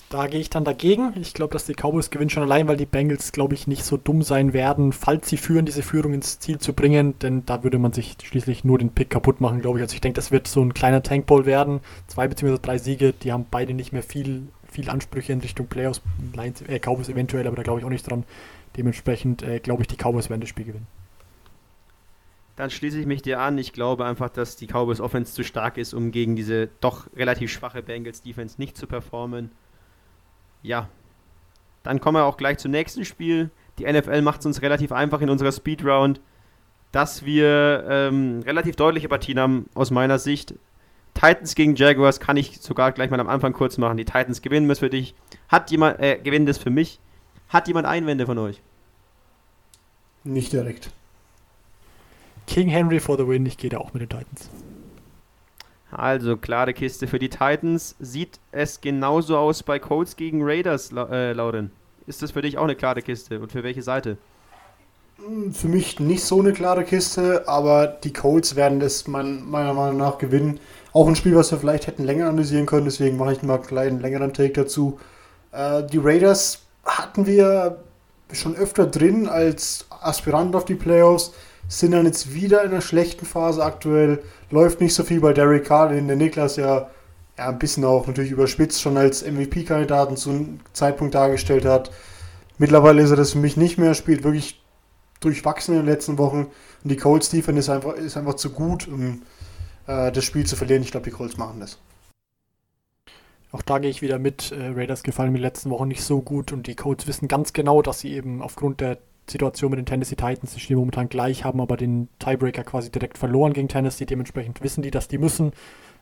[0.09, 1.13] Da gehe ich dann dagegen.
[1.19, 3.97] Ich glaube, dass die Cowboys gewinnen schon allein, weil die Bengals, glaube ich, nicht so
[3.97, 7.19] dumm sein werden, falls sie führen, diese Führung ins Ziel zu bringen.
[7.19, 9.83] Denn da würde man sich schließlich nur den Pick kaputt machen, glaube ich.
[9.83, 11.81] Also ich denke, das wird so ein kleiner Tankball werden.
[12.07, 12.57] Zwei bzw.
[12.61, 16.01] drei Siege, die haben beide nicht mehr viel, viel Ansprüche in Richtung Playoffs.
[16.33, 18.23] Lions, äh, Cowboys eventuell, aber da glaube ich auch nicht dran.
[18.75, 20.87] Dementsprechend äh, glaube ich, die Cowboys werden das Spiel gewinnen.
[22.55, 23.57] Dann schließe ich mich dir an.
[23.57, 27.51] Ich glaube einfach, dass die Cowboys Offense zu stark ist, um gegen diese doch relativ
[27.51, 29.51] schwache Bengals Defense nicht zu performen
[30.61, 30.89] ja,
[31.83, 33.49] dann kommen wir auch gleich zum nächsten Spiel.
[33.79, 36.19] Die NFL macht es uns relativ einfach in unserer Speedround,
[36.91, 40.55] dass wir ähm, relativ deutliche Partien haben aus meiner Sicht.
[41.17, 43.97] Titans gegen Jaguars kann ich sogar gleich mal am Anfang kurz machen.
[43.97, 45.15] Die Titans gewinnen das für dich.
[45.49, 46.99] Hat jemand, äh, gewinnen das für mich.
[47.49, 48.61] Hat jemand Einwände von euch?
[50.23, 50.91] Nicht direkt.
[52.45, 53.47] King Henry for the win.
[53.47, 54.49] Ich gehe da auch mit den Titans.
[55.89, 57.95] Also klare Kiste für die Titans.
[57.99, 61.71] Sieht es genauso aus bei Colts gegen Raiders, äh, Lauren?
[62.05, 64.17] Ist das für dich auch eine klare Kiste und für welche Seite?
[65.17, 69.73] Hm, für mich nicht so eine klare Kiste, aber die Colts werden das mein, meiner
[69.73, 70.59] Meinung nach gewinnen.
[70.97, 73.67] Auch ein Spiel, was wir vielleicht hätten länger analysieren können, deswegen mache ich mal einen
[73.67, 74.99] kleinen längeren Take dazu.
[75.51, 77.83] Äh, die Raiders hatten wir
[78.33, 81.33] schon öfter drin als Aspirant auf die Playoffs
[81.67, 84.23] sind dann jetzt wieder in einer schlechten Phase aktuell.
[84.49, 86.89] Läuft nicht so viel bei Derek Carr, den der Niklas ja,
[87.37, 91.91] ja ein bisschen auch natürlich überspitzt schon als MVP-Kandidaten zu einem Zeitpunkt dargestellt hat.
[92.57, 94.63] Mittlerweile ist er das für mich nicht mehr, spielt wirklich
[95.19, 96.47] durchwachsen in den letzten Wochen.
[96.83, 99.21] Und die Colts Defense ist einfach, ist einfach zu gut, um
[99.87, 100.83] äh, das Spiel zu verlieren.
[100.83, 101.79] Ich glaube, die Colts machen das.
[103.51, 104.51] Auch da gehe ich wieder mit.
[104.51, 107.53] Äh, Raiders gefallen mir die letzten Wochen nicht so gut und die Colts wissen ganz
[107.53, 111.43] genau, dass sie eben aufgrund der Situation mit den Tennessee Titans, die stehen momentan gleich,
[111.43, 114.05] haben aber den Tiebreaker quasi direkt verloren gegen Tennessee.
[114.05, 115.51] Dementsprechend wissen die, dass die müssen.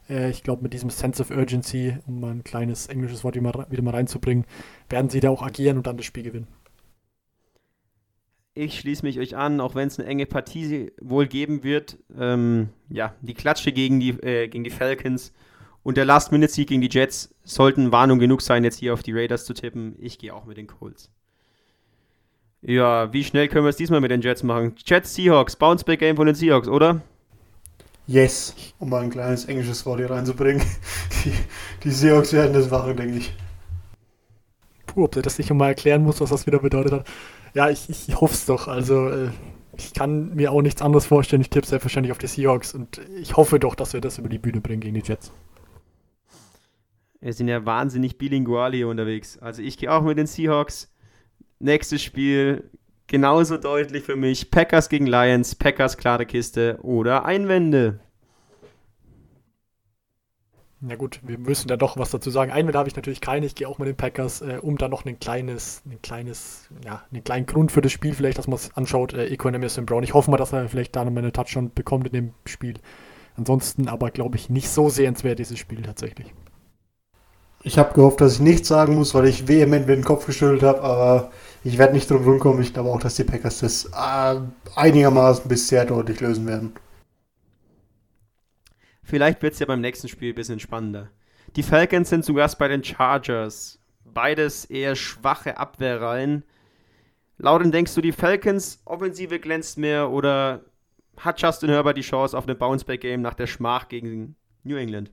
[0.10, 3.82] Äh, ich glaube, mit diesem Sense of Urgency, um mal ein kleines englisches Wort wieder
[3.82, 4.46] mal reinzubringen,
[4.90, 6.48] werden sie da auch agieren und dann das Spiel gewinnen.
[8.58, 11.98] Ich schließe mich euch an, auch wenn es eine enge Partie wohl geben wird.
[12.18, 15.34] Ähm, ja, die Klatsche gegen die, äh, gegen die Falcons
[15.84, 19.44] und der Last-Minute-Sieg gegen die Jets sollten Warnung genug sein, jetzt hier auf die Raiders
[19.44, 19.98] zu tippen.
[20.00, 21.12] Ich gehe auch mit den Colts.
[22.62, 24.74] Ja, wie schnell können wir es diesmal mit den Jets machen?
[24.86, 27.02] Jets Seahawks, Bounceback-Game von den Seahawks, oder?
[28.08, 30.66] Yes, um mal ein kleines englisches Wort hier reinzubringen.
[31.26, 31.34] Die,
[31.84, 33.34] die Seahawks werden das machen, denke ich.
[34.88, 37.08] Puh, ob der das nicht mal erklären muss, was das wieder bedeutet hat.
[37.56, 38.68] Ja, ich, ich hoffe es doch.
[38.68, 39.30] Also, äh,
[39.78, 41.42] ich kann mir auch nichts anderes vorstellen.
[41.42, 44.38] Ich tippe selbstverständlich auf die Seahawks und ich hoffe doch, dass wir das über die
[44.38, 45.32] Bühne bringen gegen die Jets.
[47.22, 49.40] Wir sind ja wahnsinnig bilingual hier unterwegs.
[49.40, 50.94] Also, ich gehe auch mit den Seahawks.
[51.60, 52.70] Nächstes Spiel
[53.08, 54.52] genauso deutlich für mich.
[54.52, 58.02] Packers gegen Lions, Packers klare Kiste oder Einwände.
[60.88, 62.52] Na gut, wir müssen da doch was dazu sagen.
[62.52, 63.48] Einwände habe ich natürlich keine.
[63.48, 67.02] Ich gehe auch mit den Packers, äh, um da noch ein kleines, ein kleines, ja,
[67.12, 69.14] einen kleinen Grund für das Spiel, vielleicht, dass man es anschaut.
[69.14, 70.04] Äh, Economist Brown.
[70.04, 72.76] Ich hoffe mal, dass er vielleicht da noch mal eine Touchdown bekommt in dem Spiel.
[73.36, 76.32] Ansonsten aber, glaube ich, nicht so sehenswert, dieses Spiel tatsächlich.
[77.64, 80.62] Ich habe gehofft, dass ich nichts sagen muss, weil ich vehement mit dem Kopf geschüttelt
[80.62, 81.32] habe, aber
[81.64, 82.62] ich werde nicht drum rumkommen.
[82.62, 84.40] Ich glaube auch, dass die Packers das äh,
[84.76, 86.74] einigermaßen bis sehr deutlich lösen werden.
[89.06, 91.10] Vielleicht wird es ja beim nächsten Spiel ein bisschen spannender.
[91.56, 93.80] Die Falcons sind zu Gast bei den Chargers.
[94.04, 96.44] Beides eher schwache Abwehrreihen.
[97.38, 100.62] Lauten, denkst du, die Falcons Offensive glänzt mehr oder
[101.18, 105.12] hat Justin Herbert die Chance auf ein Bounceback-Game nach der Schmach gegen New England?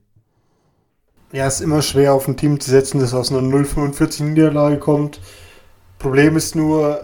[1.32, 4.78] Ja, es ist immer schwer auf ein Team zu setzen, das aus einer 0,45 Niederlage
[4.78, 5.20] kommt.
[5.98, 7.02] Problem ist nur,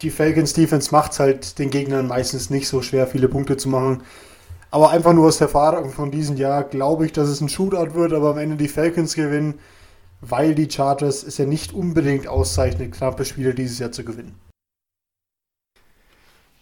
[0.00, 3.68] die Falcons Defense macht es halt den Gegnern meistens nicht so schwer, viele Punkte zu
[3.68, 4.02] machen.
[4.72, 7.94] Aber einfach nur aus der Erfahrung von diesem Jahr glaube ich, dass es ein Shootout
[7.94, 9.58] wird, aber am Ende die Falcons gewinnen,
[10.22, 14.34] weil die Chargers es ja nicht unbedingt auszeichnet, knappe Spiele dieses Jahr zu gewinnen.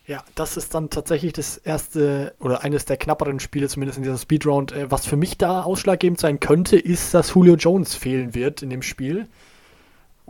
[0.07, 4.19] Ja, das ist dann tatsächlich das erste oder eines der knapperen Spiele, zumindest in dieser
[4.19, 4.73] Speedround.
[4.73, 8.71] Äh, was für mich da ausschlaggebend sein könnte, ist, dass Julio Jones fehlen wird in
[8.71, 9.29] dem Spiel.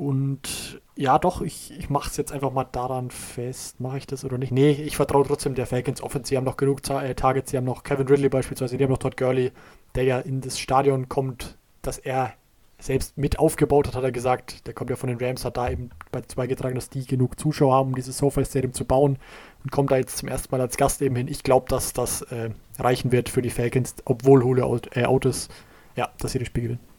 [0.00, 3.80] Und ja, doch, ich, ich mache es jetzt einfach mal daran fest.
[3.80, 4.50] Mache ich das oder nicht?
[4.50, 6.30] Nee, ich vertraue trotzdem der Falcons Offense.
[6.30, 7.50] Sie haben noch genug äh, Targets.
[7.50, 8.78] Sie haben noch Kevin Ridley beispielsweise.
[8.78, 9.52] Die haben noch Todd Gurley,
[9.94, 12.32] der ja in das Stadion kommt, dass er
[12.78, 14.66] selbst mit aufgebaut hat, hat er gesagt.
[14.66, 15.90] Der kommt ja von den Rams, hat da eben
[16.34, 19.18] beigetragen, dass die genug Zuschauer haben, um dieses SoFi Stadium zu bauen
[19.62, 21.28] und kommt da jetzt zum ersten Mal als Gast eben hin.
[21.28, 22.48] Ich glaube, dass das äh,
[22.78, 24.58] reichen wird für die Falcons, obwohl
[24.94, 25.50] äh, Autos,
[25.94, 26.89] ja, dass sie das Spiel gewinnen.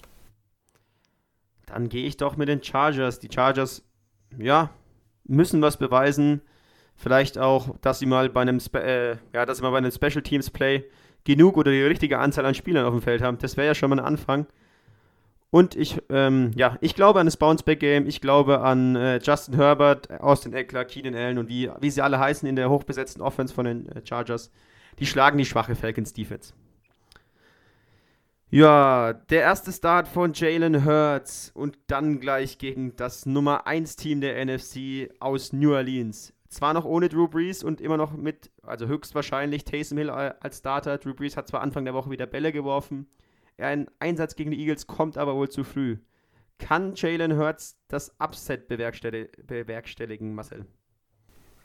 [1.72, 3.19] Dann gehe ich doch mit den Chargers.
[3.19, 3.84] Die Chargers,
[4.38, 4.69] ja,
[5.26, 6.41] müssen was beweisen.
[6.95, 9.91] Vielleicht auch, dass sie mal bei einem, Spe äh, ja, dass sie mal bei einem
[9.91, 10.86] Special Teams Play
[11.24, 13.38] genug oder die richtige Anzahl an Spielern auf dem Feld haben.
[13.38, 14.47] Das wäre ja schon mal ein Anfang.
[15.49, 18.07] Und ich, ähm, ja, ich glaube an das Bounceback-Game.
[18.07, 22.19] Ich glaube an äh, Justin Herbert, Austin Eckler, Keenan Allen und wie, wie sie alle
[22.19, 24.51] heißen in der hochbesetzten Offense von den äh, Chargers.
[24.99, 26.53] Die schlagen die schwache Falcons Defense.
[28.54, 34.20] Ja, der erste Start von Jalen Hurts und dann gleich gegen das Nummer 1 Team
[34.20, 36.34] der NFC aus New Orleans.
[36.49, 40.97] Zwar noch ohne Drew Brees und immer noch mit, also höchstwahrscheinlich Taysom Hill als Starter.
[40.97, 43.08] Drew Brees hat zwar Anfang der Woche wieder Bälle geworfen,
[43.58, 45.97] ein Einsatz gegen die Eagles kommt aber wohl zu früh.
[46.60, 50.66] Kann Jalen Hurts das Upset bewerkstelligen, Marcel?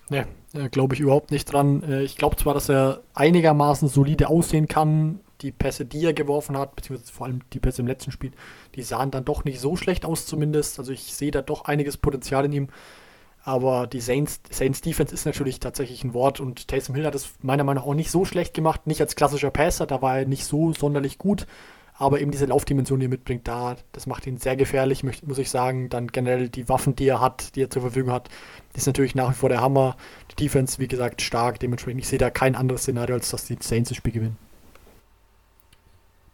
[0.09, 0.25] Ne,
[0.71, 1.83] glaube ich überhaupt nicht dran.
[1.83, 5.21] Äh, ich glaube zwar, dass er einigermaßen solide aussehen kann.
[5.43, 8.33] Die Pässe, die er geworfen hat, beziehungsweise vor allem die Pässe im letzten Spiel,
[8.75, 10.79] die sahen dann doch nicht so schlecht aus zumindest.
[10.79, 12.69] Also ich sehe da doch einiges Potenzial in ihm.
[13.43, 17.35] Aber die Saints, Saints Defense ist natürlich tatsächlich ein Wort und Taysom Hill hat es
[17.43, 18.87] meiner Meinung nach auch nicht so schlecht gemacht.
[18.87, 21.47] Nicht als klassischer Passer, da war er nicht so sonderlich gut
[21.99, 25.51] aber eben diese Laufdimension, die er mitbringt, da, das macht ihn sehr gefährlich, muss ich
[25.51, 25.89] sagen.
[25.89, 28.29] Dann generell die Waffen, die er hat, die er zur Verfügung hat,
[28.75, 29.97] ist natürlich nach wie vor der Hammer.
[30.31, 31.59] Die Defense, wie gesagt, stark.
[31.59, 34.37] Dementsprechend, ich sehe da kein anderes Szenario, als dass die Saints das Spiel gewinnen.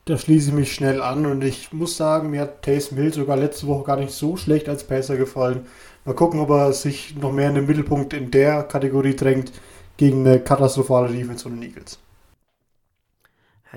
[0.05, 3.37] Da schließe ich mich schnell an und ich muss sagen, mir hat Taysom Hill sogar
[3.37, 5.67] letzte Woche gar nicht so schlecht als Passer gefallen.
[6.05, 9.53] Mal gucken, ob er sich noch mehr in den Mittelpunkt in der Kategorie drängt
[9.97, 12.01] gegen eine katastrophale Defense von den Eagles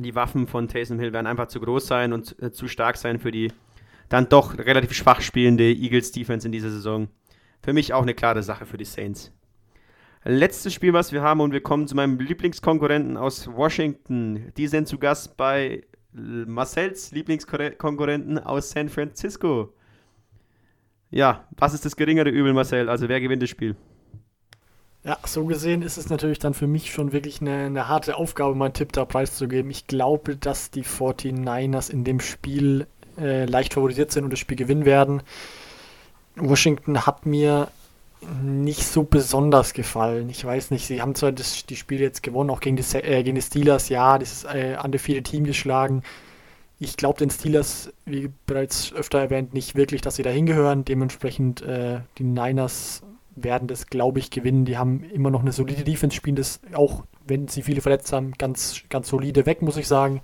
[0.02, 3.20] die Waffen von Taysom Hill werden einfach zu groß sein und äh, zu stark sein
[3.20, 3.52] für die
[4.10, 7.08] dann doch relativ schwach spielende Eagles Defense in dieser Saison.
[7.64, 9.32] Für mich auch eine klare Sache für die Saints.
[10.24, 14.52] Letztes Spiel, was wir haben, und wir kommen zu meinem Lieblingskonkurrenten aus Washington.
[14.58, 15.84] Die sind zu Gast bei
[16.16, 19.74] Marcells Lieblingskonkurrenten aus San Francisco.
[21.12, 22.90] Ja, was ist das geringere Übel, Marcel?
[22.90, 23.76] Also wer gewinnt das Spiel?
[25.04, 28.56] Ja, so gesehen ist es natürlich dann für mich schon wirklich eine, eine harte Aufgabe,
[28.56, 29.70] meinen Tipp da preiszugeben.
[29.70, 32.88] Ich glaube, dass die 49ers in dem Spiel
[33.18, 35.22] äh, leicht favorisiert sind und das Spiel gewinnen werden.
[36.36, 37.70] Washington hat mir
[38.44, 40.30] nicht so besonders gefallen.
[40.30, 43.24] Ich weiß nicht, sie haben zwar das, die Spiele jetzt gewonnen, auch gegen die, äh,
[43.24, 46.02] gegen die Steelers, ja, dieses äh, undefeated Team geschlagen.
[46.80, 50.84] Ich glaube den Steelers, wie bereits öfter erwähnt, nicht wirklich, dass sie da hingehören.
[50.84, 53.04] Dementsprechend äh, die Niners
[53.36, 54.66] werden das, glaube ich, gewinnen.
[54.66, 58.34] Die haben immer noch eine solide Defense, spielen das auch, wenn sie viele verletzt haben,
[58.34, 60.22] ganz, ganz solide weg, muss ich sagen.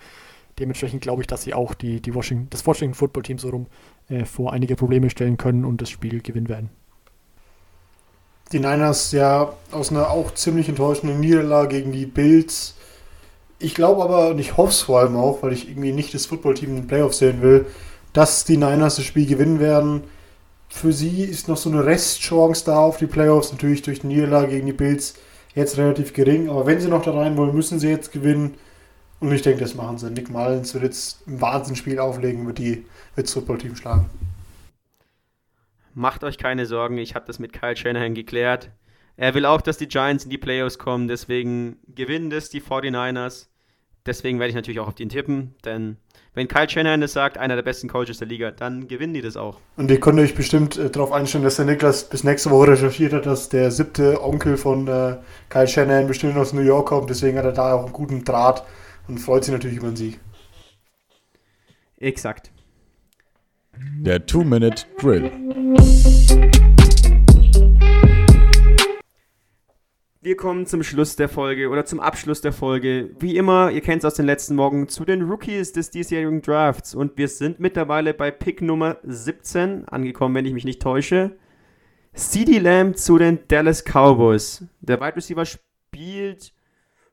[0.59, 3.67] Dementsprechend glaube ich, dass sie auch die, die Washington, das Washington Football Team so rum
[4.09, 6.69] äh, vor einige Probleme stellen können und das Spiel gewinnen werden.
[8.51, 12.75] Die Niners ja aus einer auch ziemlich enttäuschenden Niederlage gegen die Bills.
[13.59, 16.25] Ich glaube aber, und ich hoffe es vor allem auch, weil ich irgendwie nicht das
[16.25, 17.65] Footballteam in den Playoffs sehen will,
[18.13, 20.03] dass die Niners das Spiel gewinnen werden
[20.71, 24.47] für sie ist noch so eine Restchance da auf die Playoffs, natürlich durch die Niederlage
[24.47, 25.15] gegen die Bills
[25.53, 26.49] jetzt relativ gering.
[26.49, 28.55] Aber wenn sie noch da rein wollen, müssen sie jetzt gewinnen.
[29.19, 30.09] Und ich denke, das machen sie.
[30.09, 32.85] Nick Mullins wird jetzt ein Wahnsinnsspiel auflegen, wird, die,
[33.15, 34.09] wird das Footballteam schlagen.
[35.93, 38.71] Macht euch keine Sorgen, ich habe das mit Kyle Shanahan geklärt.
[39.17, 43.47] Er will auch, dass die Giants in die Playoffs kommen, deswegen gewinnen das die 49ers.
[44.05, 45.97] Deswegen werde ich natürlich auch auf den tippen, denn
[46.33, 49.35] wenn Kyle Shanahan das sagt, einer der besten Coaches der Liga, dann gewinnen die das
[49.35, 49.59] auch.
[49.75, 53.11] Und ihr könnt euch bestimmt äh, darauf einstellen, dass der Niklas bis nächste Woche recherchiert
[53.11, 55.17] hat, dass der siebte Onkel von äh,
[55.49, 57.09] Kyle Shanahan bestimmt aus New York kommt.
[57.09, 58.63] Deswegen hat er da auch einen guten Draht
[59.07, 60.19] und freut sich natürlich über den Sieg.
[61.97, 62.50] Exakt.
[64.03, 65.31] Der Two-Minute-Drill.
[70.23, 73.11] Wir kommen zum Schluss der Folge oder zum Abschluss der Folge.
[73.19, 76.93] Wie immer, ihr kennt es aus den letzten Morgen, zu den Rookies des diesjährigen Drafts.
[76.93, 81.37] Und wir sind mittlerweile bei Pick Nummer 17 angekommen, wenn ich mich nicht täusche.
[82.13, 84.65] CD Lamb zu den Dallas Cowboys.
[84.81, 86.53] Der Wide Receiver spielt,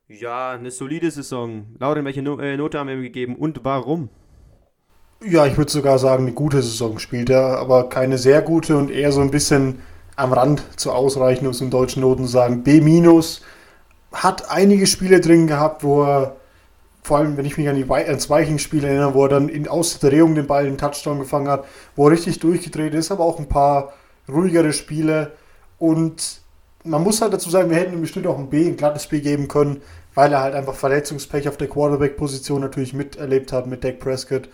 [0.08, 1.66] ja, eine solide Saison.
[1.78, 4.08] Lauren, welche no äh, Note haben wir ihm gegeben und warum?
[5.24, 8.90] Ja, ich würde sogar sagen, eine gute Saison spielt er, aber keine sehr gute und
[8.90, 9.80] eher so ein bisschen
[10.14, 12.62] am Rand zu ausreichen, um es in deutschen Noten zu sagen.
[12.62, 12.80] B-
[14.12, 16.36] hat einige Spiele drin gehabt, wo er
[17.02, 18.30] vor allem, wenn ich mich an die ans
[18.84, 21.64] erinnere, wo er dann in Ausdrehung den Ball in den Touchdown gefangen hat,
[21.96, 23.92] wo er richtig durchgedreht ist, aber auch ein paar
[24.28, 25.32] ruhigere Spiele.
[25.78, 26.42] Und
[26.84, 29.20] man muss halt dazu sagen, wir hätten ihm bestimmt auch ein B, ein glattes B
[29.20, 29.82] geben können,
[30.14, 34.48] weil er halt einfach Verletzungspech auf der Quarterback-Position natürlich miterlebt hat mit Dak Prescott.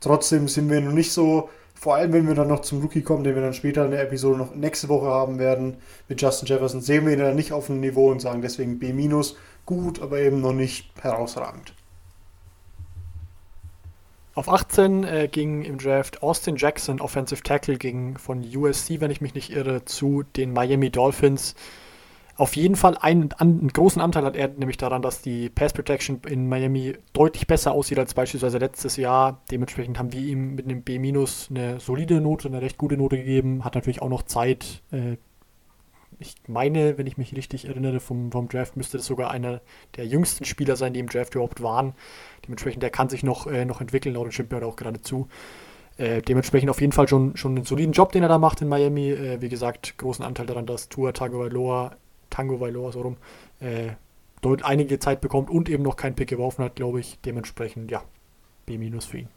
[0.00, 3.24] Trotzdem sind wir noch nicht so, vor allem wenn wir dann noch zum Rookie kommen,
[3.24, 5.76] den wir dann später in der Episode noch nächste Woche haben werden
[6.08, 8.92] mit Justin Jefferson, sehen wir ihn dann nicht auf einem Niveau und sagen deswegen B-,
[9.66, 11.74] gut, aber eben noch nicht herausragend.
[14.34, 19.20] Auf 18 äh, ging im Draft Austin Jackson, Offensive Tackle, ging von USC, wenn ich
[19.20, 21.56] mich nicht irre, zu den Miami Dolphins.
[22.38, 26.20] Auf jeden Fall einen, einen, großen Anteil hat er nämlich daran, dass die Pass Protection
[26.28, 29.42] in Miami deutlich besser aussieht als beispielsweise letztes Jahr.
[29.50, 33.64] Dementsprechend haben wir ihm mit einem B- eine solide Note, eine recht gute Note gegeben.
[33.64, 35.16] Hat natürlich auch noch Zeit, äh,
[36.20, 39.60] ich meine, wenn ich mich richtig erinnere, vom, vom Draft müsste das sogar einer
[39.96, 41.94] der jüngsten Spieler sein, die im Draft überhaupt waren.
[42.44, 45.26] Dementsprechend, der kann sich noch, äh, noch entwickeln, Lauren Schimpf hört auch gerade zu.
[45.96, 48.68] Äh, dementsprechend auf jeden Fall schon, schon einen soliden Job, den er da macht in
[48.68, 49.10] Miami.
[49.10, 51.96] Äh, wie gesagt, großen Anteil daran, dass Tua Tango Vailoa,
[52.30, 53.16] Tango Vailoa so rum,
[53.60, 53.92] äh,
[54.40, 57.18] dort einige Zeit bekommt und eben noch keinen Pick geworfen hat, glaube ich.
[57.20, 58.04] Dementsprechend, ja,
[58.66, 59.28] B- für ihn.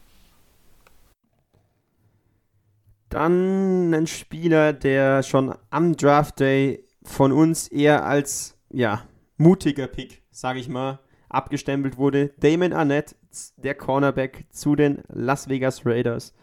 [3.10, 9.06] Dann ein Spieler, der schon am Draft Day von uns eher als ja,
[9.38, 12.30] mutiger Pick, sage ich mal, abgestempelt wurde.
[12.40, 13.16] Damon Arnett,
[13.58, 16.34] der Cornerback zu den Las Vegas Raiders.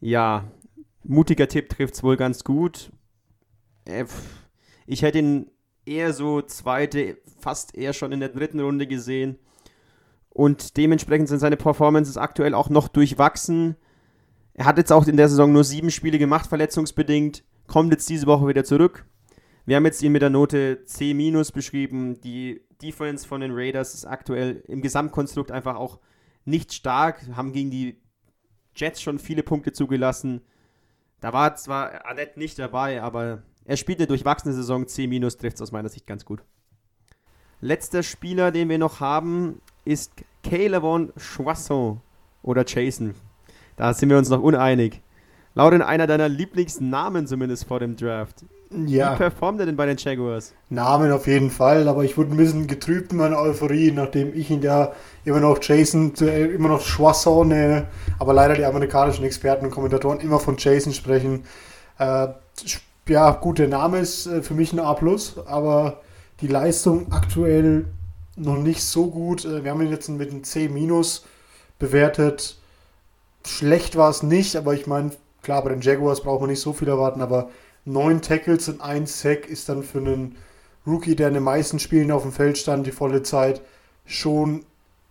[0.00, 0.50] Ja,
[1.02, 2.92] mutiger Tipp trifft es wohl ganz gut.
[3.84, 4.04] Äh,
[4.86, 5.50] ich hätte ihn
[5.90, 9.38] eher so zweite, fast eher schon in der dritten Runde gesehen.
[10.28, 13.76] Und dementsprechend sind seine Performances aktuell auch noch durchwachsen.
[14.54, 18.26] Er hat jetzt auch in der Saison nur sieben Spiele gemacht, verletzungsbedingt, kommt jetzt diese
[18.26, 19.06] Woche wieder zurück.
[19.66, 21.14] Wir haben jetzt ihn mit der Note C-
[21.52, 22.20] beschrieben.
[22.20, 26.00] Die Defense von den Raiders ist aktuell im Gesamtkonstrukt einfach auch
[26.44, 28.00] nicht stark, haben gegen die
[28.74, 30.42] Jets schon viele Punkte zugelassen.
[31.20, 34.86] Da war zwar Annette nicht dabei, aber er spielt eine durchwachsene Saison.
[34.86, 36.42] C- trifft es aus meiner Sicht ganz gut.
[37.60, 42.00] Letzter Spieler, den wir noch haben, ist Calebon Choisson
[42.42, 43.14] oder Jason.
[43.76, 45.02] Da sind wir uns noch uneinig.
[45.54, 48.44] Lauren, einer deiner Lieblingsnamen zumindest vor dem Draft.
[48.86, 49.14] Ja.
[49.14, 50.54] Wie performt er denn bei den Jaguars?
[50.68, 54.48] Namen auf jeden Fall, aber ich wurde ein bisschen getrübt in meiner Euphorie, nachdem ich
[54.48, 54.92] ihn ja
[55.24, 57.88] immer noch Jason, äh, immer noch Choisson nenne,
[58.20, 61.42] aber leider die amerikanischen Experten und Kommentatoren immer von Jason sprechen.
[61.98, 62.28] Äh,
[63.08, 64.96] ja, gut, der Name ist äh, für mich ein A+,
[65.46, 66.00] aber
[66.40, 67.86] die Leistung aktuell
[68.36, 69.44] noch nicht so gut.
[69.44, 70.68] Äh, wir haben ihn jetzt mit einem C-
[71.78, 72.56] bewertet
[73.46, 76.72] schlecht war es nicht, aber ich meine, klar, bei den Jaguars braucht man nicht so
[76.72, 77.50] viel erwarten, aber
[77.84, 80.36] neun Tackles und ein Sack ist dann für einen
[80.86, 83.62] Rookie, der in den meisten Spielen auf dem Feld stand, die volle Zeit,
[84.06, 84.64] schon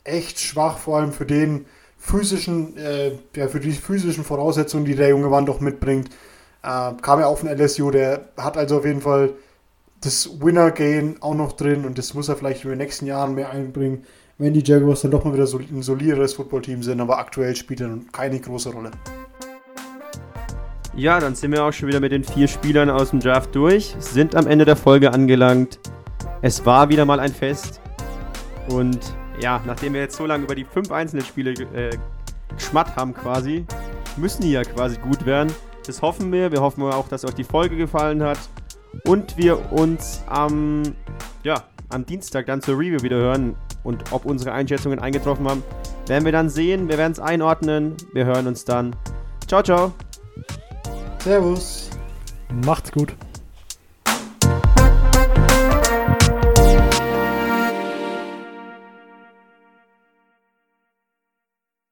[0.03, 1.65] echt schwach, vor allem für den
[1.97, 6.09] physischen, äh, ja, für die physischen Voraussetzungen, die der junge Mann doch mitbringt.
[6.64, 9.32] Äh, kam ja auf den LSU, der hat also auf jeden Fall
[10.01, 13.49] das Winner-Gain auch noch drin und das muss er vielleicht in den nächsten Jahren mehr
[13.49, 14.05] einbringen
[14.39, 17.89] wenn die Jaguars dann doch mal wieder ein solideres Footballteam sind, aber aktuell spielt er
[18.14, 18.91] keine große Rolle.
[20.95, 23.95] Ja, dann sind wir auch schon wieder mit den vier Spielern aus dem Draft durch,
[23.99, 25.80] sind am Ende der Folge angelangt.
[26.41, 27.82] Es war wieder mal ein Fest.
[28.70, 28.99] Und
[29.41, 31.97] ja, nachdem wir jetzt so lange über die fünf einzelnen Spiele äh,
[32.55, 33.66] geschmatt haben quasi,
[34.16, 35.51] müssen die ja quasi gut werden.
[35.89, 36.51] Das hoffen wir.
[36.51, 38.37] Wir hoffen auch, dass euch die Folge gefallen hat.
[39.05, 40.83] Und wir uns am,
[41.41, 45.63] ja, am Dienstag dann zur Review wieder hören und ob unsere Einschätzungen eingetroffen haben,
[46.05, 46.89] werden wir dann sehen.
[46.89, 47.97] Wir werden es einordnen.
[48.13, 48.95] Wir hören uns dann.
[49.47, 49.91] Ciao, ciao.
[51.23, 51.89] Servus.
[52.63, 53.15] Macht's gut.